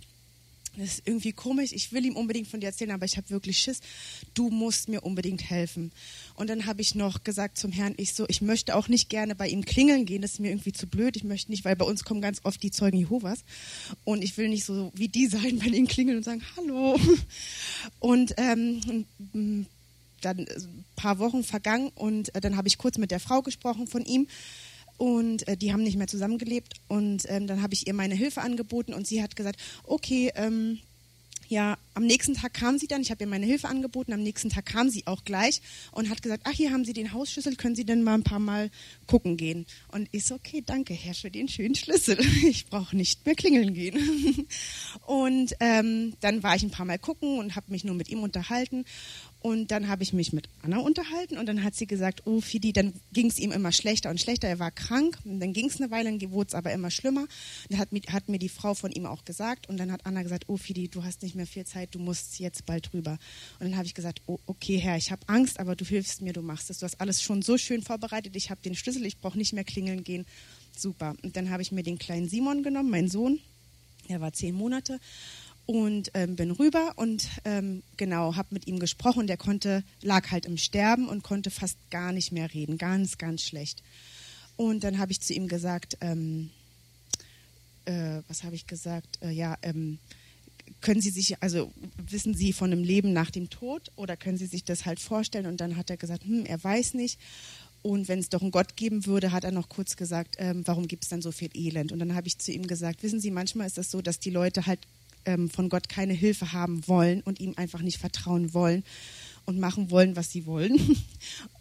Das 0.75 0.95
ist 0.95 1.03
irgendwie 1.05 1.33
komisch. 1.33 1.71
Ich 1.71 1.91
will 1.91 2.03
ihm 2.03 2.15
unbedingt 2.15 2.47
von 2.47 2.59
dir 2.59 2.67
erzählen, 2.67 2.91
aber 2.91 3.05
ich 3.05 3.17
habe 3.17 3.29
wirklich 3.29 3.59
Schiss. 3.59 3.79
Du 4.33 4.49
musst 4.49 4.89
mir 4.89 5.01
unbedingt 5.01 5.47
helfen. 5.47 5.91
Und 6.33 6.49
dann 6.49 6.65
habe 6.65 6.81
ich 6.81 6.95
noch 6.95 7.23
gesagt 7.23 7.59
zum 7.59 7.71
Herrn, 7.71 7.93
ich 7.97 8.15
so, 8.15 8.25
ich 8.27 8.41
möchte 8.41 8.75
auch 8.75 8.87
nicht 8.87 9.07
gerne 9.07 9.35
bei 9.35 9.47
ihm 9.47 9.65
klingeln 9.65 10.07
gehen. 10.07 10.23
Das 10.23 10.33
ist 10.33 10.39
mir 10.39 10.49
irgendwie 10.49 10.73
zu 10.73 10.87
blöd. 10.87 11.15
Ich 11.15 11.23
möchte 11.23 11.51
nicht, 11.51 11.63
weil 11.63 11.75
bei 11.75 11.85
uns 11.85 12.03
kommen 12.03 12.21
ganz 12.21 12.39
oft 12.43 12.61
die 12.63 12.71
Zeugen 12.71 12.97
Jehovas. 12.97 13.43
Und 14.03 14.23
ich 14.23 14.35
will 14.37 14.49
nicht 14.49 14.65
so 14.65 14.91
wie 14.95 15.09
die 15.09 15.27
sein, 15.27 15.59
bei 15.59 15.67
ihnen 15.67 15.87
klingeln 15.87 16.17
und 16.17 16.23
sagen, 16.23 16.41
hallo. 16.57 16.99
Und 17.99 18.33
ähm, 18.37 19.67
dann 20.25 20.39
ein 20.39 20.85
paar 20.95 21.19
Wochen 21.19 21.43
vergangen 21.43 21.91
und 21.95 22.33
äh, 22.35 22.41
dann 22.41 22.57
habe 22.57 22.67
ich 22.67 22.77
kurz 22.77 22.97
mit 22.97 23.11
der 23.11 23.19
Frau 23.19 23.41
gesprochen 23.41 23.87
von 23.87 24.05
ihm 24.05 24.27
und 24.97 25.47
äh, 25.47 25.57
die 25.57 25.73
haben 25.73 25.83
nicht 25.83 25.97
mehr 25.97 26.07
zusammengelebt. 26.07 26.75
Und 26.87 27.25
ähm, 27.29 27.47
dann 27.47 27.61
habe 27.61 27.73
ich 27.73 27.87
ihr 27.87 27.93
meine 27.93 28.15
Hilfe 28.15 28.41
angeboten 28.41 28.93
und 28.93 29.07
sie 29.07 29.21
hat 29.23 29.35
gesagt, 29.35 29.59
okay, 29.83 30.31
ähm, 30.35 30.79
ja, 31.47 31.77
am 31.93 32.05
nächsten 32.05 32.33
Tag 32.33 32.53
kam 32.53 32.77
sie 32.77 32.87
dann, 32.87 33.01
ich 33.01 33.11
habe 33.11 33.23
ihr 33.23 33.27
meine 33.27 33.45
Hilfe 33.45 33.67
angeboten, 33.67 34.13
am 34.13 34.23
nächsten 34.23 34.49
Tag 34.49 34.65
kam 34.65 34.89
sie 34.89 35.05
auch 35.07 35.23
gleich 35.23 35.61
und 35.91 36.09
hat 36.09 36.21
gesagt, 36.21 36.43
ach, 36.45 36.51
hier 36.51 36.71
haben 36.71 36.85
Sie 36.85 36.93
den 36.93 37.13
Hausschlüssel, 37.13 37.55
können 37.55 37.75
Sie 37.75 37.85
denn 37.85 38.03
mal 38.03 38.15
ein 38.15 38.23
paar 38.23 38.39
Mal 38.39 38.69
gucken 39.07 39.37
gehen? 39.37 39.65
Und 39.89 40.07
ich 40.11 40.25
so, 40.25 40.35
okay, 40.35 40.63
danke, 40.65 40.93
Herr, 40.93 41.13
für 41.13 41.31
den 41.31 41.47
schönen 41.47 41.75
Schlüssel. 41.75 42.17
Ich 42.43 42.65
brauche 42.67 42.95
nicht 42.95 43.25
mehr 43.25 43.35
klingeln 43.35 43.73
gehen. 43.73 44.47
Und 45.05 45.55
ähm, 45.59 46.13
dann 46.19 46.43
war 46.43 46.55
ich 46.55 46.63
ein 46.63 46.71
paar 46.71 46.85
Mal 46.85 46.99
gucken 46.99 47.39
und 47.39 47.55
habe 47.55 47.71
mich 47.71 47.83
nur 47.83 47.95
mit 47.95 48.09
ihm 48.09 48.21
unterhalten. 48.21 48.85
Und 49.43 49.71
dann 49.71 49.89
habe 49.89 50.03
ich 50.03 50.13
mich 50.13 50.31
mit 50.31 50.47
Anna 50.61 50.77
unterhalten 50.77 51.37
und 51.37 51.47
dann 51.47 51.65
hat 51.65 51.75
sie 51.75 51.85
gesagt, 51.85 52.21
oh 52.25 52.39
Fidi, 52.39 52.71
dann 52.71 52.93
ging 53.11 53.27
es 53.27 53.37
ihm 53.37 53.51
immer 53.51 53.73
schlechter 53.73 54.09
und 54.09 54.21
schlechter. 54.21 54.47
Er 54.47 54.57
war 54.57 54.71
krank 54.71 55.19
und 55.25 55.41
dann 55.41 55.51
ging 55.51 55.65
es 55.65 55.81
eine 55.81 55.91
Weile, 55.91 56.17
dann 56.17 56.31
wurde 56.31 56.47
es 56.47 56.55
aber 56.55 56.71
immer 56.71 56.89
schlimmer. 56.89 57.27
Und 57.69 57.77
hat, 57.77 57.89
hat 58.07 58.29
mir 58.29 58.39
die 58.39 58.47
Frau 58.47 58.73
von 58.73 58.93
ihm 58.93 59.05
auch 59.05 59.25
gesagt 59.25 59.67
und 59.67 59.75
dann 59.75 59.91
hat 59.91 60.05
Anna 60.05 60.23
gesagt, 60.23 60.45
oh 60.47 60.55
Fidi, 60.55 60.87
du 60.87 61.03
hast 61.03 61.23
nicht 61.23 61.35
mehr 61.35 61.45
viel 61.45 61.65
Zeit, 61.65 61.82
du 61.91 61.99
musst 61.99 62.39
jetzt 62.39 62.65
bald 62.65 62.93
rüber. 62.93 63.17
Und 63.59 63.67
dann 63.69 63.75
habe 63.75 63.85
ich 63.85 63.93
gesagt, 63.93 64.21
oh, 64.27 64.39
okay 64.45 64.77
Herr, 64.77 64.97
ich 64.97 65.11
habe 65.11 65.21
Angst, 65.27 65.59
aber 65.59 65.75
du 65.75 65.85
hilfst 65.85 66.21
mir, 66.21 66.33
du 66.33 66.41
machst 66.41 66.69
es. 66.69 66.79
Du 66.79 66.85
hast 66.85 66.99
alles 67.01 67.21
schon 67.21 67.41
so 67.41 67.57
schön 67.57 67.81
vorbereitet, 67.81 68.35
ich 68.35 68.49
habe 68.49 68.61
den 68.61 68.75
Schlüssel, 68.75 69.05
ich 69.05 69.19
brauche 69.19 69.37
nicht 69.37 69.53
mehr 69.53 69.63
klingeln 69.63 70.03
gehen. 70.03 70.25
Super. 70.77 71.15
Und 71.23 71.35
dann 71.35 71.49
habe 71.49 71.61
ich 71.61 71.71
mir 71.71 71.83
den 71.83 71.97
kleinen 71.97 72.29
Simon 72.29 72.63
genommen, 72.63 72.89
meinen 72.89 73.09
Sohn, 73.09 73.39
er 74.07 74.21
war 74.21 74.33
zehn 74.33 74.55
Monate 74.55 74.99
und 75.65 76.11
ähm, 76.13 76.35
bin 76.35 76.51
rüber 76.51 76.93
und 76.97 77.27
ähm, 77.45 77.83
genau 77.95 78.35
habe 78.35 78.49
mit 78.51 78.67
ihm 78.67 78.79
gesprochen. 78.79 79.27
Der 79.27 79.37
konnte 79.37 79.83
lag 80.01 80.31
halt 80.31 80.45
im 80.45 80.57
Sterben 80.57 81.07
und 81.07 81.23
konnte 81.23 81.51
fast 81.51 81.77
gar 81.89 82.11
nicht 82.11 82.31
mehr 82.31 82.53
reden, 82.53 82.77
ganz 82.77 83.17
ganz 83.17 83.43
schlecht. 83.43 83.81
Und 84.55 84.83
dann 84.83 84.97
habe 84.97 85.11
ich 85.11 85.21
zu 85.21 85.33
ihm 85.33 85.47
gesagt, 85.47 85.97
ähm, 86.01 86.49
äh, 87.85 88.21
was 88.27 88.43
habe 88.43 88.55
ich 88.55 88.67
gesagt? 88.67 89.19
Äh, 89.21 89.31
ja, 89.31 89.57
ähm, 89.61 89.99
können 90.83 91.01
Sie 91.01 91.09
sich, 91.09 91.41
also 91.41 91.71
wissen 92.09 92.35
Sie 92.35 92.53
von 92.53 92.71
einem 92.71 92.83
Leben 92.83 93.13
nach 93.13 93.31
dem 93.31 93.49
Tod 93.49 93.91
oder 93.95 94.15
können 94.17 94.37
Sie 94.37 94.45
sich 94.45 94.63
das 94.63 94.85
halt 94.85 94.99
vorstellen? 94.99 95.47
Und 95.47 95.59
dann 95.61 95.77
hat 95.77 95.89
er 95.89 95.97
gesagt, 95.97 96.25
hm, 96.25 96.45
er 96.45 96.63
weiß 96.63 96.93
nicht. 96.93 97.19
Und 97.81 98.07
wenn 98.07 98.19
es 98.19 98.29
doch 98.29 98.41
einen 98.41 98.51
Gott 98.51 98.75
geben 98.75 99.05
würde, 99.05 99.31
hat 99.31 99.43
er 99.43 99.51
noch 99.51 99.69
kurz 99.69 99.95
gesagt, 99.95 100.35
ähm, 100.37 100.61
warum 100.65 100.87
gibt 100.87 101.03
es 101.03 101.09
dann 101.09 101.21
so 101.21 101.31
viel 101.31 101.49
Elend? 101.53 101.91
Und 101.91 101.99
dann 101.99 102.15
habe 102.15 102.27
ich 102.27 102.37
zu 102.37 102.51
ihm 102.51 102.67
gesagt, 102.67 103.01
wissen 103.01 103.19
Sie, 103.19 103.31
manchmal 103.31 103.65
ist 103.65 103.77
das 103.77 103.91
so, 103.91 104.01
dass 104.01 104.19
die 104.19 104.29
Leute 104.29 104.65
halt 104.65 104.79
ähm, 105.25 105.49
von 105.49 105.69
Gott 105.69 105.89
keine 105.89 106.13
Hilfe 106.13 106.53
haben 106.53 106.87
wollen 106.87 107.21
und 107.21 107.39
ihm 107.39 107.53
einfach 107.55 107.81
nicht 107.81 107.97
vertrauen 107.97 108.53
wollen 108.53 108.83
und 109.45 109.59
machen 109.59 109.89
wollen, 109.89 110.15
was 110.15 110.31
sie 110.31 110.45
wollen. 110.45 110.77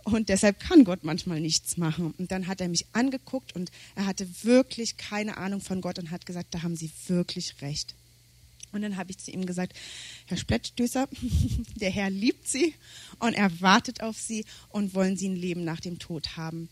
Und 0.04 0.28
deshalb 0.30 0.58
kann 0.58 0.82
Gott 0.82 1.04
manchmal 1.04 1.38
nichts 1.38 1.76
machen. 1.76 2.12
Und 2.18 2.32
dann 2.32 2.48
hat 2.48 2.60
er 2.60 2.66
mich 2.66 2.86
angeguckt 2.92 3.54
und 3.54 3.70
er 3.94 4.04
hatte 4.04 4.26
wirklich 4.42 4.96
keine 4.96 5.36
Ahnung 5.36 5.60
von 5.60 5.80
Gott 5.80 6.00
und 6.00 6.10
hat 6.10 6.26
gesagt, 6.26 6.52
da 6.54 6.62
haben 6.62 6.74
Sie 6.74 6.90
wirklich 7.06 7.62
recht. 7.62 7.94
Und 8.72 8.82
dann 8.82 8.96
habe 8.96 9.10
ich 9.10 9.18
zu 9.18 9.30
ihm 9.30 9.46
gesagt, 9.46 9.74
Herr 10.26 10.36
Splettstößer, 10.36 11.08
der 11.76 11.90
Herr 11.90 12.10
liebt 12.10 12.48
Sie 12.48 12.74
und 13.18 13.34
er 13.34 13.60
wartet 13.60 14.02
auf 14.02 14.18
Sie 14.18 14.44
und 14.70 14.94
wollen 14.94 15.16
Sie 15.16 15.28
ein 15.28 15.36
Leben 15.36 15.64
nach 15.64 15.80
dem 15.80 15.98
Tod 15.98 16.36
haben 16.36 16.68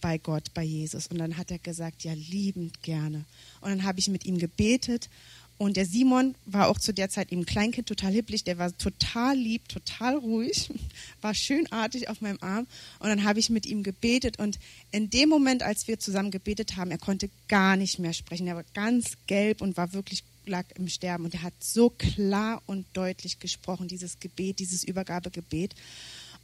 bei 0.00 0.18
Gott, 0.18 0.52
bei 0.52 0.62
Jesus. 0.62 1.06
Und 1.06 1.18
dann 1.18 1.38
hat 1.38 1.50
er 1.50 1.58
gesagt, 1.58 2.04
ja, 2.04 2.12
liebend 2.12 2.82
gerne. 2.82 3.24
Und 3.60 3.70
dann 3.70 3.84
habe 3.84 4.00
ich 4.00 4.08
mit 4.08 4.26
ihm 4.26 4.38
gebetet 4.38 5.08
und 5.56 5.76
der 5.76 5.86
Simon 5.86 6.34
war 6.46 6.68
auch 6.68 6.80
zu 6.80 6.92
der 6.92 7.08
Zeit 7.08 7.30
eben 7.30 7.46
Kleinkind, 7.46 7.86
total 7.86 8.12
hipplich, 8.12 8.42
der 8.42 8.58
war 8.58 8.76
total 8.76 9.36
lieb, 9.36 9.68
total 9.68 10.16
ruhig, 10.16 10.70
war 11.20 11.32
schönartig 11.32 12.08
auf 12.08 12.20
meinem 12.20 12.38
Arm. 12.40 12.66
Und 12.98 13.08
dann 13.08 13.24
habe 13.24 13.38
ich 13.38 13.50
mit 13.50 13.66
ihm 13.66 13.84
gebetet. 13.84 14.38
Und 14.38 14.58
in 14.90 15.10
dem 15.10 15.28
Moment, 15.28 15.62
als 15.62 15.86
wir 15.86 16.00
zusammen 16.00 16.32
gebetet 16.32 16.76
haben, 16.76 16.90
er 16.90 16.98
konnte 16.98 17.30
gar 17.46 17.76
nicht 17.76 18.00
mehr 18.00 18.12
sprechen. 18.12 18.48
Er 18.48 18.56
war 18.56 18.64
ganz 18.74 19.16
gelb 19.28 19.62
und 19.62 19.76
war 19.76 19.92
wirklich 19.92 20.24
lag 20.46 20.66
im 20.76 20.88
Sterben. 20.88 21.24
Und 21.24 21.34
er 21.34 21.42
hat 21.42 21.54
so 21.60 21.90
klar 21.90 22.62
und 22.66 22.86
deutlich 22.92 23.38
gesprochen, 23.38 23.88
dieses 23.88 24.20
Gebet, 24.20 24.58
dieses 24.58 24.84
Übergabegebet. 24.84 25.74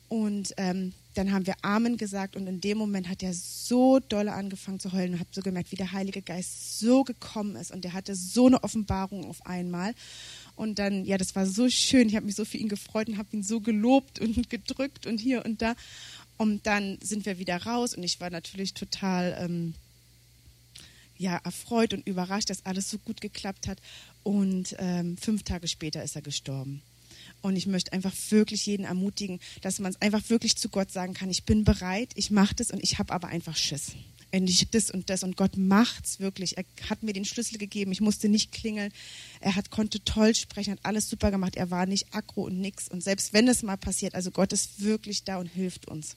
Und 0.08 0.54
ähm, 0.56 0.92
dann 1.14 1.32
haben 1.32 1.46
wir 1.46 1.54
Amen 1.62 1.96
gesagt 1.96 2.34
und 2.34 2.48
in 2.48 2.60
dem 2.60 2.78
Moment 2.78 3.08
hat 3.08 3.22
er 3.22 3.32
so 3.32 4.00
dolle 4.00 4.32
angefangen 4.32 4.80
zu 4.80 4.92
heulen 4.92 5.14
und 5.14 5.20
habe 5.20 5.30
so 5.32 5.40
gemerkt, 5.40 5.70
wie 5.70 5.76
der 5.76 5.92
Heilige 5.92 6.20
Geist 6.20 6.80
so 6.80 7.04
gekommen 7.04 7.54
ist 7.54 7.70
und 7.70 7.84
er 7.84 7.92
hatte 7.92 8.16
so 8.16 8.48
eine 8.48 8.62
Offenbarung 8.64 9.24
auf 9.24 9.46
einmal. 9.46 9.94
Und 10.56 10.80
dann, 10.80 11.04
ja, 11.04 11.16
das 11.16 11.36
war 11.36 11.46
so 11.46 11.68
schön. 11.68 12.08
Ich 12.08 12.16
habe 12.16 12.26
mich 12.26 12.34
so 12.34 12.44
für 12.44 12.58
ihn 12.58 12.68
gefreut 12.68 13.08
und 13.08 13.18
habe 13.18 13.28
ihn 13.32 13.44
so 13.44 13.60
gelobt 13.60 14.18
und 14.18 14.50
gedrückt 14.50 15.06
und 15.06 15.18
hier 15.18 15.44
und 15.44 15.62
da. 15.62 15.74
Und 16.36 16.66
dann 16.66 16.98
sind 17.00 17.24
wir 17.24 17.38
wieder 17.38 17.62
raus 17.62 17.94
und 17.94 18.02
ich 18.02 18.20
war 18.20 18.30
natürlich 18.30 18.74
total 18.74 19.36
ähm, 19.38 19.74
ja, 21.20 21.36
erfreut 21.44 21.92
und 21.92 22.06
überrascht, 22.06 22.48
dass 22.48 22.64
alles 22.64 22.88
so 22.88 22.96
gut 22.98 23.20
geklappt 23.20 23.68
hat. 23.68 23.78
Und 24.22 24.74
ähm, 24.78 25.18
fünf 25.18 25.42
Tage 25.42 25.68
später 25.68 26.02
ist 26.02 26.16
er 26.16 26.22
gestorben. 26.22 26.80
Und 27.42 27.56
ich 27.56 27.66
möchte 27.66 27.92
einfach 27.92 28.14
wirklich 28.30 28.64
jeden 28.64 28.84
ermutigen, 28.84 29.38
dass 29.60 29.78
man 29.80 29.92
es 29.92 30.00
einfach 30.00 30.28
wirklich 30.30 30.56
zu 30.56 30.70
Gott 30.70 30.90
sagen 30.90 31.12
kann, 31.12 31.30
ich 31.30 31.44
bin 31.44 31.64
bereit, 31.64 32.10
ich 32.14 32.30
mache 32.30 32.54
das 32.54 32.70
und 32.70 32.82
ich 32.82 32.98
habe 32.98 33.12
aber 33.12 33.28
einfach 33.28 33.56
Schiss. 33.56 33.92
Und 34.32 34.48
ich 34.48 34.70
das 34.70 34.90
und 34.90 35.10
das 35.10 35.22
und 35.22 35.36
Gott 35.36 35.56
macht's 35.58 36.20
wirklich. 36.20 36.56
Er 36.56 36.64
hat 36.88 37.02
mir 37.02 37.12
den 37.12 37.24
Schlüssel 37.26 37.58
gegeben, 37.58 37.92
ich 37.92 38.00
musste 38.00 38.28
nicht 38.28 38.52
klingeln. 38.52 38.92
Er 39.40 39.56
hat 39.56 39.70
konnte 39.70 40.02
toll 40.04 40.34
sprechen, 40.34 40.72
hat 40.72 40.84
alles 40.84 41.10
super 41.10 41.30
gemacht. 41.30 41.56
Er 41.56 41.70
war 41.70 41.84
nicht 41.84 42.14
aggro 42.14 42.44
und 42.44 42.58
nix. 42.58 42.88
Und 42.88 43.02
selbst 43.02 43.34
wenn 43.34 43.48
es 43.48 43.62
mal 43.62 43.76
passiert, 43.76 44.14
also 44.14 44.30
Gott 44.30 44.52
ist 44.52 44.82
wirklich 44.82 45.24
da 45.24 45.38
und 45.38 45.46
hilft 45.48 45.88
uns. 45.88 46.16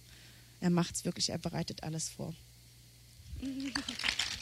Er 0.62 0.69
macht's 0.69 1.03
wirklich, 1.03 1.29
er 1.29 1.39
bereitet 1.39 1.83
alles 1.83 2.10
vor. 2.10 2.33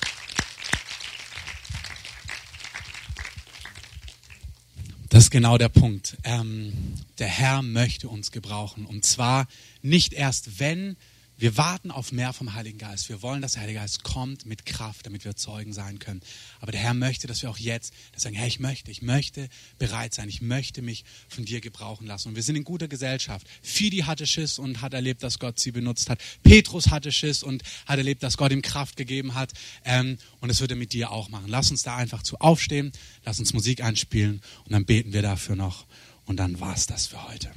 Das 5.21 5.27
ist 5.27 5.31
genau 5.31 5.59
der 5.59 5.69
Punkt. 5.69 6.17
Ähm, 6.23 6.73
der 7.19 7.27
Herr 7.27 7.61
möchte 7.61 8.09
uns 8.09 8.31
gebrauchen. 8.31 8.87
Und 8.87 9.05
zwar 9.05 9.45
nicht 9.83 10.13
erst, 10.13 10.59
wenn 10.59 10.97
wir 11.41 11.57
warten 11.57 11.89
auf 11.89 12.12
mehr 12.12 12.33
vom 12.33 12.53
Heiligen 12.53 12.77
Geist. 12.77 13.10
Wir 13.10 13.24
wollen, 13.24 13.41
dass 13.41 13.53
der 13.53 13.63
Heilige 13.63 13.79
Geist 13.79 14.03
kommt 14.03 14.45
mit 14.45 14.63
Kraft, 14.67 15.07
damit 15.07 15.25
wir 15.25 15.36
Zeugen 15.36 15.74
sein 15.74 15.98
können. 15.98 16.21
Aber 16.60 16.71
der 16.71 16.79
Herr 16.79 16.93
möchte, 16.93 17.25
dass 17.25 17.41
wir 17.41 17.50
auch 17.50 17.57
jetzt 17.57 17.95
sagen, 18.15 18.36
Herr, 18.36 18.45
ich 18.45 18.60
möchte, 18.60 18.91
ich 18.91 19.01
möchte 19.01 19.50
bereit 19.79 20.13
sein, 20.13 20.29
ich 20.29 20.43
möchte 20.43 20.83
mich 20.83 21.03
von 21.29 21.43
dir 21.43 21.60
gebrauchen 21.60 22.05
lassen. 22.05 22.27
Und 22.27 22.36
wir 22.36 22.43
sind 22.43 22.57
in 22.57 22.63
guter 22.63 22.88
Gesellschaft. 22.88 23.48
Fidi 23.63 24.01
hatte 24.01 24.27
Schiss 24.27 24.60
und 24.60 24.81
hat 24.81 24.93
erlebt, 24.93 25.24
dass 25.24 25.39
Gott 25.39 25.60
sie 25.60 25.71
benutzt 25.71 26.12
hat. 26.12 26.19
Petrus 26.43 26.89
hatte 26.91 27.12
Schiss 27.12 27.41
und 27.41 27.63
hat 27.88 27.98
erlebt, 27.98 28.21
dass 28.21 28.38
Gott 28.38 28.51
ihm 28.51 28.62
Kraft 28.62 28.95
gegeben 28.95 29.33
hat. 29.33 29.51
Ähm, 29.83 30.19
und 30.41 30.50
das 30.50 30.62
wird 30.62 30.69
er 30.69 30.77
mit 30.77 30.93
dir 30.93 31.10
auch 31.10 31.29
machen. 31.29 31.48
Lass 31.48 31.71
uns 31.71 31.81
da 31.81 31.95
einfach 31.95 32.21
zu 32.21 32.38
aufstehen, 32.38 32.91
lass 33.25 33.39
uns 33.39 33.51
Musik 33.53 33.83
einspielen 33.83 34.41
und 34.65 34.74
dann 34.74 34.86
beten 34.86 35.12
wir 35.12 35.24
dafür 35.24 35.55
noch. 35.55 35.88
Und 36.25 36.38
dann 36.38 36.60
war 36.60 36.75
es 36.75 36.86
das 36.86 37.07
für 37.07 37.27
heute. 37.27 37.50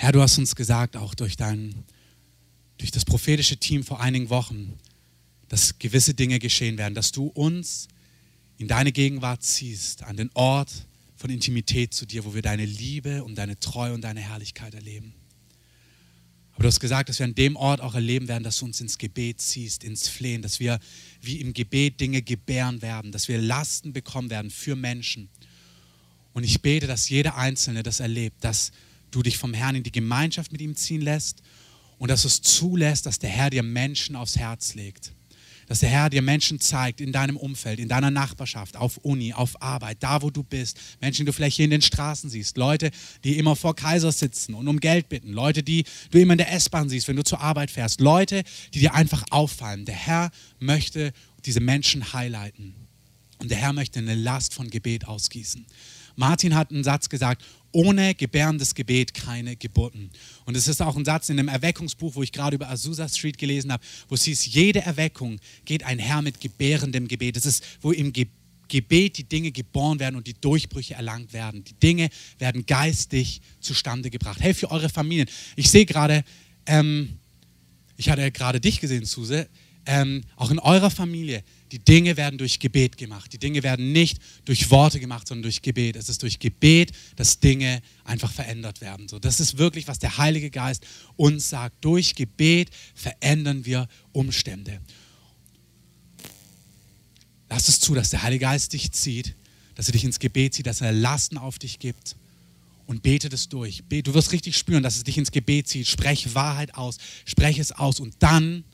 Herr, 0.00 0.12
du 0.12 0.22
hast 0.22 0.38
uns 0.38 0.54
gesagt, 0.54 0.96
auch 0.96 1.12
durch, 1.16 1.36
dein, 1.36 1.74
durch 2.76 2.92
das 2.92 3.04
prophetische 3.04 3.56
Team 3.56 3.82
vor 3.82 4.00
einigen 4.00 4.30
Wochen, 4.30 4.78
dass 5.48 5.80
gewisse 5.80 6.14
Dinge 6.14 6.38
geschehen 6.38 6.78
werden, 6.78 6.94
dass 6.94 7.10
du 7.10 7.26
uns 7.26 7.88
in 8.58 8.68
deine 8.68 8.92
Gegenwart 8.92 9.42
ziehst, 9.42 10.04
an 10.04 10.16
den 10.16 10.30
Ort 10.34 10.70
von 11.16 11.30
Intimität 11.30 11.94
zu 11.94 12.06
dir, 12.06 12.24
wo 12.24 12.32
wir 12.32 12.42
deine 12.42 12.64
Liebe 12.64 13.24
und 13.24 13.34
deine 13.34 13.58
Treue 13.58 13.92
und 13.92 14.02
deine 14.02 14.20
Herrlichkeit 14.20 14.72
erleben. 14.72 15.14
Aber 16.52 16.62
du 16.62 16.68
hast 16.68 16.78
gesagt, 16.78 17.08
dass 17.08 17.18
wir 17.18 17.26
an 17.26 17.34
dem 17.34 17.56
Ort 17.56 17.80
auch 17.80 17.96
erleben 17.96 18.28
werden, 18.28 18.44
dass 18.44 18.60
du 18.60 18.66
uns 18.66 18.80
ins 18.80 18.98
Gebet 18.98 19.40
ziehst, 19.40 19.82
ins 19.82 20.06
Flehen, 20.06 20.42
dass 20.42 20.60
wir 20.60 20.78
wie 21.20 21.40
im 21.40 21.52
Gebet 21.54 21.98
Dinge 21.98 22.22
gebären 22.22 22.82
werden, 22.82 23.10
dass 23.10 23.26
wir 23.26 23.38
Lasten 23.38 23.92
bekommen 23.92 24.30
werden 24.30 24.52
für 24.52 24.76
Menschen. 24.76 25.28
Und 26.34 26.44
ich 26.44 26.62
bete, 26.62 26.86
dass 26.86 27.08
jeder 27.08 27.36
Einzelne 27.36 27.82
das 27.82 27.98
erlebt, 27.98 28.44
dass 28.44 28.70
du 29.10 29.22
dich 29.22 29.38
vom 29.38 29.54
Herrn 29.54 29.76
in 29.76 29.82
die 29.82 29.92
Gemeinschaft 29.92 30.52
mit 30.52 30.60
ihm 30.60 30.76
ziehen 30.76 31.00
lässt 31.00 31.42
und 31.98 32.10
dass 32.10 32.22
du 32.22 32.28
es 32.28 32.42
zulässt, 32.42 33.06
dass 33.06 33.18
der 33.18 33.30
Herr 33.30 33.50
dir 33.50 33.62
Menschen 33.62 34.16
aufs 34.16 34.36
Herz 34.36 34.74
legt. 34.74 35.12
Dass 35.66 35.80
der 35.80 35.90
Herr 35.90 36.08
dir 36.08 36.22
Menschen 36.22 36.60
zeigt 36.60 37.00
in 37.02 37.12
deinem 37.12 37.36
Umfeld, 37.36 37.78
in 37.78 37.88
deiner 37.88 38.10
Nachbarschaft, 38.10 38.76
auf 38.76 38.96
Uni, 38.98 39.34
auf 39.34 39.60
Arbeit, 39.60 39.98
da 40.00 40.22
wo 40.22 40.30
du 40.30 40.42
bist. 40.42 40.78
Menschen, 41.00 41.22
die 41.22 41.26
du 41.26 41.32
vielleicht 41.34 41.56
hier 41.56 41.66
in 41.66 41.70
den 41.70 41.82
Straßen 41.82 42.30
siehst. 42.30 42.56
Leute, 42.56 42.90
die 43.22 43.36
immer 43.36 43.54
vor 43.54 43.76
Kaiser 43.76 44.10
sitzen 44.10 44.54
und 44.54 44.66
um 44.66 44.80
Geld 44.80 45.10
bitten. 45.10 45.30
Leute, 45.30 45.62
die 45.62 45.84
du 46.10 46.18
immer 46.18 46.32
in 46.32 46.38
der 46.38 46.52
S-Bahn 46.52 46.88
siehst, 46.88 47.06
wenn 47.06 47.16
du 47.16 47.24
zur 47.24 47.40
Arbeit 47.40 47.70
fährst. 47.70 48.00
Leute, 48.00 48.44
die 48.72 48.80
dir 48.80 48.94
einfach 48.94 49.24
auffallen. 49.28 49.84
Der 49.84 49.94
Herr 49.94 50.30
möchte 50.58 51.12
diese 51.44 51.60
Menschen 51.60 52.14
highlighten. 52.14 52.74
Und 53.38 53.50
der 53.50 53.58
Herr 53.58 53.74
möchte 53.74 53.98
eine 53.98 54.14
Last 54.14 54.54
von 54.54 54.70
Gebet 54.70 55.06
ausgießen. 55.06 55.66
Martin 56.16 56.56
hat 56.56 56.72
einen 56.72 56.82
Satz 56.82 57.08
gesagt, 57.08 57.44
ohne 57.72 58.14
gebärendes 58.14 58.74
Gebet 58.74 59.14
keine 59.14 59.56
Geburten. 59.56 60.10
Und 60.44 60.56
es 60.56 60.68
ist 60.68 60.80
auch 60.80 60.96
ein 60.96 61.04
Satz 61.04 61.28
in 61.28 61.38
einem 61.38 61.48
Erweckungsbuch, 61.48 62.14
wo 62.14 62.22
ich 62.22 62.32
gerade 62.32 62.56
über 62.56 62.70
Azusa 62.70 63.08
Street 63.08 63.38
gelesen 63.38 63.72
habe, 63.72 63.84
wo 64.08 64.14
es 64.14 64.24
hieß, 64.24 64.46
jede 64.46 64.80
Erweckung 64.80 65.38
geht 65.64 65.84
einher 65.84 66.22
mit 66.22 66.40
gebärendem 66.40 67.08
Gebet. 67.08 67.36
Das 67.36 67.46
ist, 67.46 67.64
wo 67.80 67.92
im 67.92 68.12
Gebet 68.68 69.18
die 69.18 69.24
Dinge 69.24 69.50
geboren 69.50 69.98
werden 69.98 70.16
und 70.16 70.26
die 70.26 70.34
Durchbrüche 70.34 70.94
erlangt 70.94 71.32
werden. 71.32 71.64
Die 71.64 71.74
Dinge 71.74 72.08
werden 72.38 72.66
geistig 72.66 73.40
zustande 73.60 74.10
gebracht. 74.10 74.40
Hey, 74.40 74.54
für 74.54 74.70
eure 74.70 74.88
Familien. 74.88 75.28
Ich 75.56 75.70
sehe 75.70 75.86
gerade, 75.86 76.24
ähm, 76.66 77.18
ich 77.96 78.08
hatte 78.10 78.30
gerade 78.30 78.60
dich 78.60 78.80
gesehen, 78.80 79.04
Suse, 79.04 79.48
ähm, 79.88 80.22
auch 80.36 80.50
in 80.50 80.58
eurer 80.58 80.90
Familie 80.90 81.42
die 81.72 81.78
Dinge 81.78 82.16
werden 82.18 82.38
durch 82.38 82.60
Gebet 82.60 82.98
gemacht. 82.98 83.32
Die 83.32 83.38
Dinge 83.38 83.62
werden 83.62 83.90
nicht 83.92 84.18
durch 84.44 84.70
Worte 84.70 85.00
gemacht, 85.00 85.26
sondern 85.26 85.44
durch 85.44 85.62
Gebet. 85.62 85.96
Es 85.96 86.10
ist 86.10 86.22
durch 86.22 86.38
Gebet, 86.38 86.92
dass 87.16 87.40
Dinge 87.40 87.80
einfach 88.04 88.30
verändert 88.30 88.82
werden. 88.82 89.08
So, 89.08 89.18
das 89.18 89.40
ist 89.40 89.56
wirklich, 89.56 89.88
was 89.88 89.98
der 89.98 90.18
Heilige 90.18 90.50
Geist 90.50 90.86
uns 91.16 91.48
sagt. 91.48 91.76
Durch 91.80 92.14
Gebet 92.14 92.70
verändern 92.94 93.64
wir 93.64 93.88
Umstände. 94.12 94.80
Lass 97.48 97.68
es 97.68 97.80
zu, 97.80 97.94
dass 97.94 98.10
der 98.10 98.22
Heilige 98.22 98.42
Geist 98.42 98.74
dich 98.74 98.92
zieht, 98.92 99.34
dass 99.74 99.88
er 99.88 99.92
dich 99.92 100.04
ins 100.04 100.18
Gebet 100.18 100.54
zieht, 100.54 100.66
dass 100.66 100.82
er 100.82 100.92
Lasten 100.92 101.38
auf 101.38 101.58
dich 101.58 101.78
gibt 101.78 102.14
und 102.86 103.02
bete 103.02 103.30
das 103.30 103.48
durch. 103.48 103.82
Du 103.88 104.12
wirst 104.12 104.32
richtig 104.32 104.58
spüren, 104.58 104.82
dass 104.82 104.96
es 104.96 105.04
dich 105.04 105.16
ins 105.16 105.30
Gebet 105.30 105.66
zieht. 105.66 105.86
Sprech 105.86 106.34
Wahrheit 106.34 106.74
aus, 106.74 106.98
spreche 107.24 107.62
es 107.62 107.72
aus 107.72 108.00
und 108.00 108.16
dann 108.18 108.64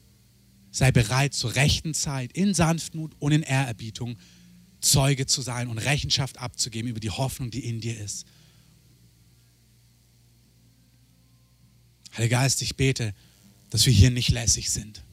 sei 0.75 0.91
bereit, 0.91 1.35
zur 1.35 1.55
rechten 1.55 1.95
Zeit 1.95 2.33
in 2.33 2.53
Sanftmut 2.53 3.13
und 3.21 3.31
in 3.31 3.43
Ehrerbietung 3.43 4.19
Zeuge 4.81 5.25
zu 5.25 5.41
sein 5.41 5.69
und 5.69 5.79
Rechenschaft 5.79 6.39
abzugeben 6.39 6.91
über 6.91 6.99
die 6.99 7.11
Hoffnung, 7.11 7.53
die 7.53 7.65
in 7.65 7.81
dir 7.81 7.99
ist. 7.99 8.27
Heiliger 12.17 12.39
Geist, 12.39 12.61
ich 12.61 12.75
bete, 12.75 13.15
dass 13.71 13.87
wir 13.87 13.93
hier 13.93 14.11
nicht 14.11 14.31
lässig 14.31 14.71
sind, 14.71 15.05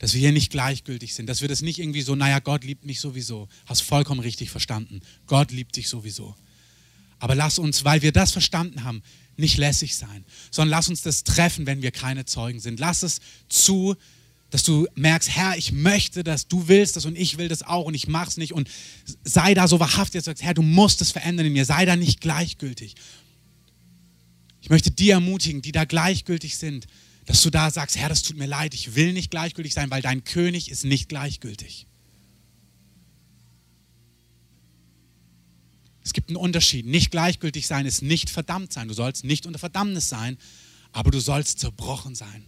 dass 0.00 0.12
wir 0.12 0.20
hier 0.20 0.32
nicht 0.32 0.50
gleichgültig 0.50 1.14
sind, 1.14 1.28
dass 1.28 1.40
wir 1.40 1.48
das 1.48 1.62
nicht 1.62 1.78
irgendwie 1.78 2.02
so, 2.02 2.16
naja, 2.16 2.40
Gott 2.40 2.64
liebt 2.64 2.84
mich 2.84 2.98
sowieso. 2.98 3.48
Hast 3.66 3.82
vollkommen 3.82 4.20
richtig 4.20 4.50
verstanden. 4.50 5.02
Gott 5.26 5.52
liebt 5.52 5.76
dich 5.76 5.88
sowieso. 5.88 6.34
Aber 7.20 7.36
lass 7.36 7.60
uns, 7.60 7.84
weil 7.84 8.02
wir 8.02 8.10
das 8.10 8.32
verstanden 8.32 8.82
haben, 8.82 9.02
nicht 9.36 9.56
lässig 9.56 9.94
sein, 9.94 10.24
sondern 10.50 10.70
lass 10.70 10.88
uns 10.88 11.02
das 11.02 11.22
treffen, 11.22 11.66
wenn 11.66 11.80
wir 11.80 11.92
keine 11.92 12.24
Zeugen 12.24 12.58
sind. 12.58 12.80
Lass 12.80 13.04
es 13.04 13.20
zu, 13.48 13.96
dass 14.50 14.62
du 14.64 14.86
merkst, 14.96 15.30
Herr, 15.30 15.56
ich 15.56 15.72
möchte 15.72 16.24
das, 16.24 16.48
du 16.48 16.68
willst 16.68 16.96
das 16.96 17.06
und 17.06 17.16
ich 17.16 17.38
will 17.38 17.48
das 17.48 17.62
auch 17.62 17.84
und 17.84 17.94
ich 17.94 18.08
mach's 18.08 18.36
nicht 18.36 18.52
und 18.52 18.68
sei 19.24 19.54
da 19.54 19.68
so 19.68 19.80
wahrhaftig, 19.80 20.18
dass 20.18 20.24
du 20.24 20.30
sagst, 20.30 20.42
Herr, 20.42 20.54
du 20.54 20.62
musst 20.62 21.00
es 21.00 21.12
verändern 21.12 21.46
in 21.46 21.52
mir, 21.52 21.64
sei 21.64 21.84
da 21.84 21.96
nicht 21.96 22.20
gleichgültig. 22.20 22.96
Ich 24.60 24.70
möchte 24.70 24.90
die 24.90 25.10
ermutigen, 25.10 25.62
die 25.62 25.72
da 25.72 25.84
gleichgültig 25.84 26.58
sind, 26.58 26.86
dass 27.26 27.42
du 27.42 27.50
da 27.50 27.70
sagst, 27.70 27.96
Herr, 27.96 28.08
das 28.08 28.22
tut 28.22 28.36
mir 28.36 28.46
leid, 28.46 28.74
ich 28.74 28.96
will 28.96 29.12
nicht 29.12 29.30
gleichgültig 29.30 29.72
sein, 29.72 29.90
weil 29.90 30.02
dein 30.02 30.24
König 30.24 30.70
ist 30.70 30.84
nicht 30.84 31.08
gleichgültig. 31.08 31.86
Es 36.02 36.12
gibt 36.12 36.28
einen 36.28 36.36
Unterschied. 36.36 36.86
Nicht 36.86 37.12
gleichgültig 37.12 37.68
sein 37.68 37.86
ist 37.86 38.02
nicht 38.02 38.30
verdammt 38.30 38.72
sein. 38.72 38.88
Du 38.88 38.94
sollst 38.94 39.22
nicht 39.22 39.46
unter 39.46 39.60
Verdammnis 39.60 40.08
sein, 40.08 40.38
aber 40.90 41.12
du 41.12 41.20
sollst 41.20 41.60
zerbrochen 41.60 42.16
sein. 42.16 42.44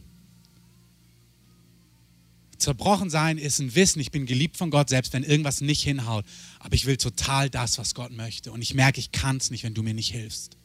Zerbrochen 2.63 3.11
sein 3.11 3.39
ist 3.39 3.59
ein 3.59 3.75
Wissen, 3.75 4.01
ich 4.01 4.11
bin 4.11 4.25
geliebt 4.25 4.57
von 4.57 4.71
Gott, 4.71 4.89
selbst 4.89 5.13
wenn 5.13 5.25
irgendwas 5.25 5.61
nicht 5.61 5.83
hinhaut. 5.83 6.25
Aber 6.61 6.75
ich 6.75 6.87
will 6.87 6.97
total 6.97 7.51
das, 7.51 7.79
was 7.79 7.95
Gott 7.95 8.13
möchte. 8.13 8.53
Und 8.53 8.63
ich 8.63 8.75
merke, 8.75 9.01
ich 9.01 9.13
kann 9.13 9.37
es 9.37 9.51
nicht, 9.51 9.65
wenn 9.65 9.75
du 9.75 9.83
mir 9.83 9.95
nicht 9.95 10.13
hilfst. 10.13 10.57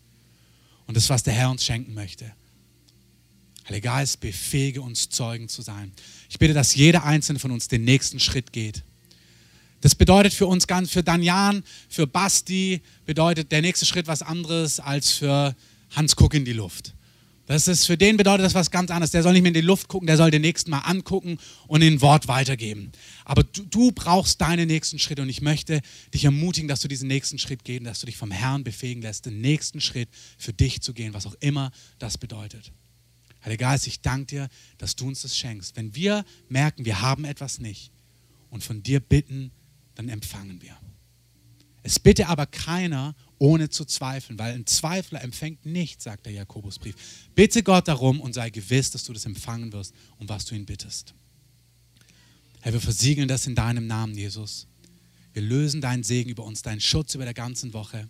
Und 0.85 0.95
das, 0.95 1.09
was 1.09 1.23
der 1.23 1.33
Herr 1.33 1.49
uns 1.49 1.65
schenken 1.65 1.93
möchte. 1.93 2.31
Heiliger 3.67 3.89
Geist, 3.89 4.21
befähige 4.21 4.81
uns, 4.81 5.09
Zeugen 5.09 5.49
zu 5.49 5.61
sein. 5.61 5.91
Ich 6.29 6.39
bitte, 6.39 6.53
dass 6.53 6.75
jeder 6.75 7.03
einzelne 7.03 7.39
von 7.39 7.51
uns 7.51 7.67
den 7.67 7.83
nächsten 7.83 8.19
Schritt 8.19 8.53
geht. 8.53 8.83
Das 9.81 9.93
bedeutet 9.93 10.33
für 10.33 10.47
uns 10.47 10.67
ganz, 10.67 10.89
für 10.89 11.03
Danjan, 11.03 11.63
für 11.89 12.07
Basti, 12.07 12.81
bedeutet 13.05 13.51
der 13.51 13.61
nächste 13.61 13.85
Schritt 13.85 14.07
was 14.07 14.21
anderes 14.21 14.79
als 14.79 15.11
für 15.11 15.55
Hans 15.91 16.15
Kuck 16.15 16.33
in 16.33 16.45
die 16.45 16.53
Luft. 16.53 16.93
Das 17.47 17.69
ist, 17.69 17.85
für 17.85 17.97
den 17.97 18.17
bedeutet 18.17 18.45
das 18.45 18.53
was 18.53 18.71
ganz 18.71 18.91
anderes. 18.91 19.11
Der 19.11 19.23
soll 19.23 19.31
nicht 19.31 19.41
mehr 19.41 19.49
in 19.49 19.53
die 19.53 19.61
Luft 19.61 19.87
gucken, 19.87 20.05
der 20.05 20.17
soll 20.17 20.31
den 20.31 20.41
nächsten 20.41 20.69
mal 20.69 20.79
angucken 20.79 21.39
und 21.67 21.79
den 21.79 22.01
Wort 22.01 22.27
weitergeben. 22.27 22.91
Aber 23.23 23.43
du, 23.43 23.63
du, 23.63 23.91
brauchst 23.93 24.41
deine 24.41 24.65
nächsten 24.65 24.99
Schritte 24.99 25.21
und 25.21 25.29
ich 25.29 25.41
möchte 25.41 25.81
dich 26.13 26.25
ermutigen, 26.25 26.67
dass 26.67 26.81
du 26.81 26.89
diesen 26.89 27.07
nächsten 27.07 27.39
Schritt 27.39 27.63
gehst, 27.63 27.85
dass 27.85 28.01
du 28.01 28.05
dich 28.05 28.17
vom 28.17 28.31
Herrn 28.31 28.65
befähigen 28.65 29.01
lässt, 29.01 29.25
den 29.25 29.39
nächsten 29.39 29.79
Schritt 29.79 30.09
für 30.37 30.51
dich 30.51 30.81
zu 30.81 30.93
gehen, 30.93 31.13
was 31.13 31.25
auch 31.25 31.35
immer 31.39 31.71
das 31.99 32.17
bedeutet. 32.17 32.73
Heiliger 33.45 33.69
Geist, 33.69 33.87
ich 33.87 34.01
danke 34.01 34.25
dir, 34.25 34.49
dass 34.77 34.97
du 34.97 35.07
uns 35.07 35.21
das 35.21 35.37
schenkst. 35.37 35.77
Wenn 35.77 35.95
wir 35.95 36.25
merken, 36.49 36.83
wir 36.83 37.01
haben 37.01 37.23
etwas 37.23 37.59
nicht 37.59 37.91
und 38.49 38.61
von 38.61 38.83
dir 38.83 38.99
bitten, 38.99 39.51
dann 39.95 40.09
empfangen 40.09 40.61
wir. 40.61 40.77
Es 41.81 41.97
bitte 41.97 42.27
aber 42.27 42.45
keiner 42.45 43.15
ohne 43.39 43.69
zu 43.69 43.85
zweifeln, 43.85 44.39
weil 44.39 44.53
ein 44.53 44.65
Zweifler 44.65 45.21
empfängt 45.21 45.65
nichts, 45.65 46.05
sagt 46.05 46.25
der 46.25 46.33
Jakobusbrief. 46.33 46.95
Bitte 47.35 47.63
Gott 47.63 47.87
darum 47.87 48.19
und 48.19 48.33
sei 48.33 48.49
gewiss, 48.49 48.91
dass 48.91 49.03
du 49.03 49.13
das 49.13 49.25
empfangen 49.25 49.71
wirst, 49.73 49.93
um 50.17 50.27
was 50.27 50.45
du 50.45 50.55
ihn 50.55 50.65
bittest. 50.65 51.13
Herr, 52.61 52.73
wir 52.73 52.81
versiegeln 52.81 53.27
das 53.27 53.47
in 53.47 53.55
deinem 53.55 53.87
Namen, 53.87 54.15
Jesus. 54.15 54.67
Wir 55.33 55.43
lösen 55.43 55.81
deinen 55.81 56.03
Segen 56.03 56.29
über 56.29 56.43
uns, 56.43 56.63
deinen 56.63 56.81
Schutz 56.81 57.13
über 57.13 57.25
der 57.25 57.35
ganzen 57.35 57.73
Woche. 57.73 58.09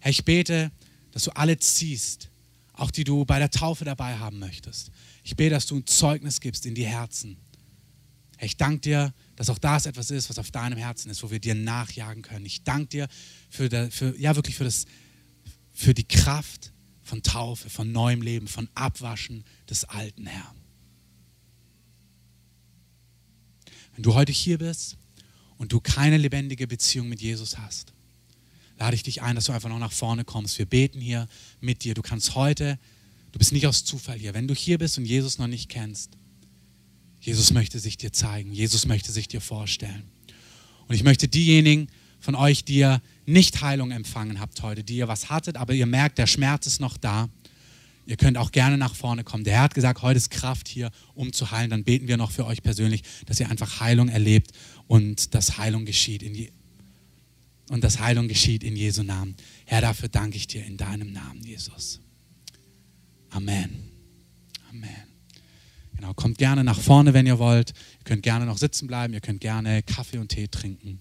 Herr, 0.00 0.10
ich 0.10 0.24
bete, 0.24 0.72
dass 1.12 1.24
du 1.24 1.30
alle 1.36 1.56
ziehst, 1.58 2.28
auch 2.72 2.90
die 2.90 3.04
du 3.04 3.24
bei 3.24 3.38
der 3.38 3.50
Taufe 3.50 3.84
dabei 3.84 4.16
haben 4.18 4.40
möchtest. 4.40 4.90
Ich 5.22 5.36
bete, 5.36 5.50
dass 5.50 5.66
du 5.66 5.76
ein 5.76 5.86
Zeugnis 5.86 6.40
gibst 6.40 6.66
in 6.66 6.74
die 6.74 6.86
Herzen. 6.86 7.36
Herr, 8.38 8.46
ich 8.46 8.56
danke 8.56 8.80
dir, 8.80 9.14
dass 9.42 9.50
auch 9.50 9.58
das 9.58 9.86
etwas 9.86 10.12
ist, 10.12 10.30
was 10.30 10.38
auf 10.38 10.52
deinem 10.52 10.78
Herzen 10.78 11.10
ist, 11.10 11.24
wo 11.24 11.32
wir 11.32 11.40
dir 11.40 11.56
nachjagen 11.56 12.22
können. 12.22 12.46
Ich 12.46 12.62
danke 12.62 12.86
dir 12.86 13.08
für, 13.50 13.68
der, 13.68 13.90
für, 13.90 14.16
ja, 14.16 14.36
wirklich 14.36 14.54
für, 14.54 14.62
das, 14.62 14.84
für 15.72 15.94
die 15.94 16.06
Kraft 16.06 16.70
von 17.02 17.24
Taufe, 17.24 17.68
von 17.68 17.90
neuem 17.90 18.22
Leben, 18.22 18.46
von 18.46 18.68
Abwaschen 18.76 19.42
des 19.68 19.82
alten 19.82 20.26
Herrn. 20.26 20.54
Wenn 23.96 24.04
du 24.04 24.14
heute 24.14 24.30
hier 24.30 24.58
bist 24.58 24.96
und 25.56 25.72
du 25.72 25.80
keine 25.80 26.18
lebendige 26.18 26.68
Beziehung 26.68 27.08
mit 27.08 27.20
Jesus 27.20 27.58
hast, 27.58 27.92
lade 28.78 28.94
ich 28.94 29.02
dich 29.02 29.22
ein, 29.22 29.34
dass 29.34 29.46
du 29.46 29.52
einfach 29.52 29.70
noch 29.70 29.80
nach 29.80 29.90
vorne 29.90 30.24
kommst. 30.24 30.56
Wir 30.56 30.66
beten 30.66 31.00
hier 31.00 31.26
mit 31.60 31.82
dir. 31.82 31.94
Du 31.94 32.02
kannst 32.02 32.36
heute, 32.36 32.78
du 33.32 33.40
bist 33.40 33.50
nicht 33.50 33.66
aus 33.66 33.84
Zufall 33.84 34.20
hier, 34.20 34.34
wenn 34.34 34.46
du 34.46 34.54
hier 34.54 34.78
bist 34.78 34.98
und 34.98 35.04
Jesus 35.04 35.38
noch 35.38 35.48
nicht 35.48 35.68
kennst, 35.68 36.16
Jesus 37.22 37.52
möchte 37.52 37.78
sich 37.78 37.96
dir 37.96 38.12
zeigen. 38.12 38.52
Jesus 38.52 38.84
möchte 38.84 39.12
sich 39.12 39.28
dir 39.28 39.40
vorstellen. 39.40 40.02
Und 40.88 40.96
ich 40.96 41.04
möchte 41.04 41.28
diejenigen 41.28 41.86
von 42.18 42.34
euch, 42.34 42.64
die 42.64 42.78
ihr 42.78 43.00
nicht 43.26 43.62
Heilung 43.62 43.92
empfangen 43.92 44.40
habt 44.40 44.60
heute, 44.62 44.82
die 44.82 44.96
ihr 44.96 45.08
was 45.08 45.30
hattet, 45.30 45.56
aber 45.56 45.72
ihr 45.72 45.86
merkt, 45.86 46.18
der 46.18 46.26
Schmerz 46.26 46.66
ist 46.66 46.80
noch 46.80 46.96
da. 46.96 47.28
Ihr 48.06 48.16
könnt 48.16 48.36
auch 48.36 48.50
gerne 48.50 48.76
nach 48.76 48.96
vorne 48.96 49.22
kommen. 49.22 49.44
Der 49.44 49.54
Herr 49.54 49.62
hat 49.62 49.74
gesagt, 49.74 50.02
heute 50.02 50.18
ist 50.18 50.30
Kraft 50.30 50.66
hier, 50.66 50.90
um 51.14 51.32
zu 51.32 51.52
heilen. 51.52 51.70
Dann 51.70 51.84
beten 51.84 52.08
wir 52.08 52.16
noch 52.16 52.32
für 52.32 52.44
euch 52.44 52.60
persönlich, 52.60 53.02
dass 53.26 53.38
ihr 53.38 53.48
einfach 53.48 53.78
Heilung 53.78 54.08
erlebt 54.08 54.50
und 54.88 55.32
dass 55.36 55.58
Heilung 55.58 55.84
geschieht 55.84 56.24
in, 56.24 56.34
Je 56.34 56.50
und 57.70 57.84
dass 57.84 58.00
Heilung 58.00 58.26
geschieht 58.26 58.64
in 58.64 58.74
Jesu 58.74 59.04
Namen. 59.04 59.36
Herr, 59.64 59.80
dafür 59.80 60.08
danke 60.08 60.36
ich 60.36 60.48
dir 60.48 60.66
in 60.66 60.76
deinem 60.76 61.12
Namen, 61.12 61.44
Jesus. 61.44 62.00
Amen. 63.30 63.88
Amen. 64.68 65.11
Genau, 66.02 66.14
kommt 66.14 66.36
gerne 66.36 66.64
nach 66.64 66.80
vorne, 66.80 67.14
wenn 67.14 67.26
ihr 67.26 67.38
wollt. 67.38 67.70
Ihr 67.70 68.04
könnt 68.04 68.24
gerne 68.24 68.44
noch 68.44 68.58
sitzen 68.58 68.88
bleiben, 68.88 69.14
ihr 69.14 69.20
könnt 69.20 69.40
gerne 69.40 69.84
Kaffee 69.84 70.18
und 70.18 70.30
Tee 70.30 70.48
trinken. 70.48 70.98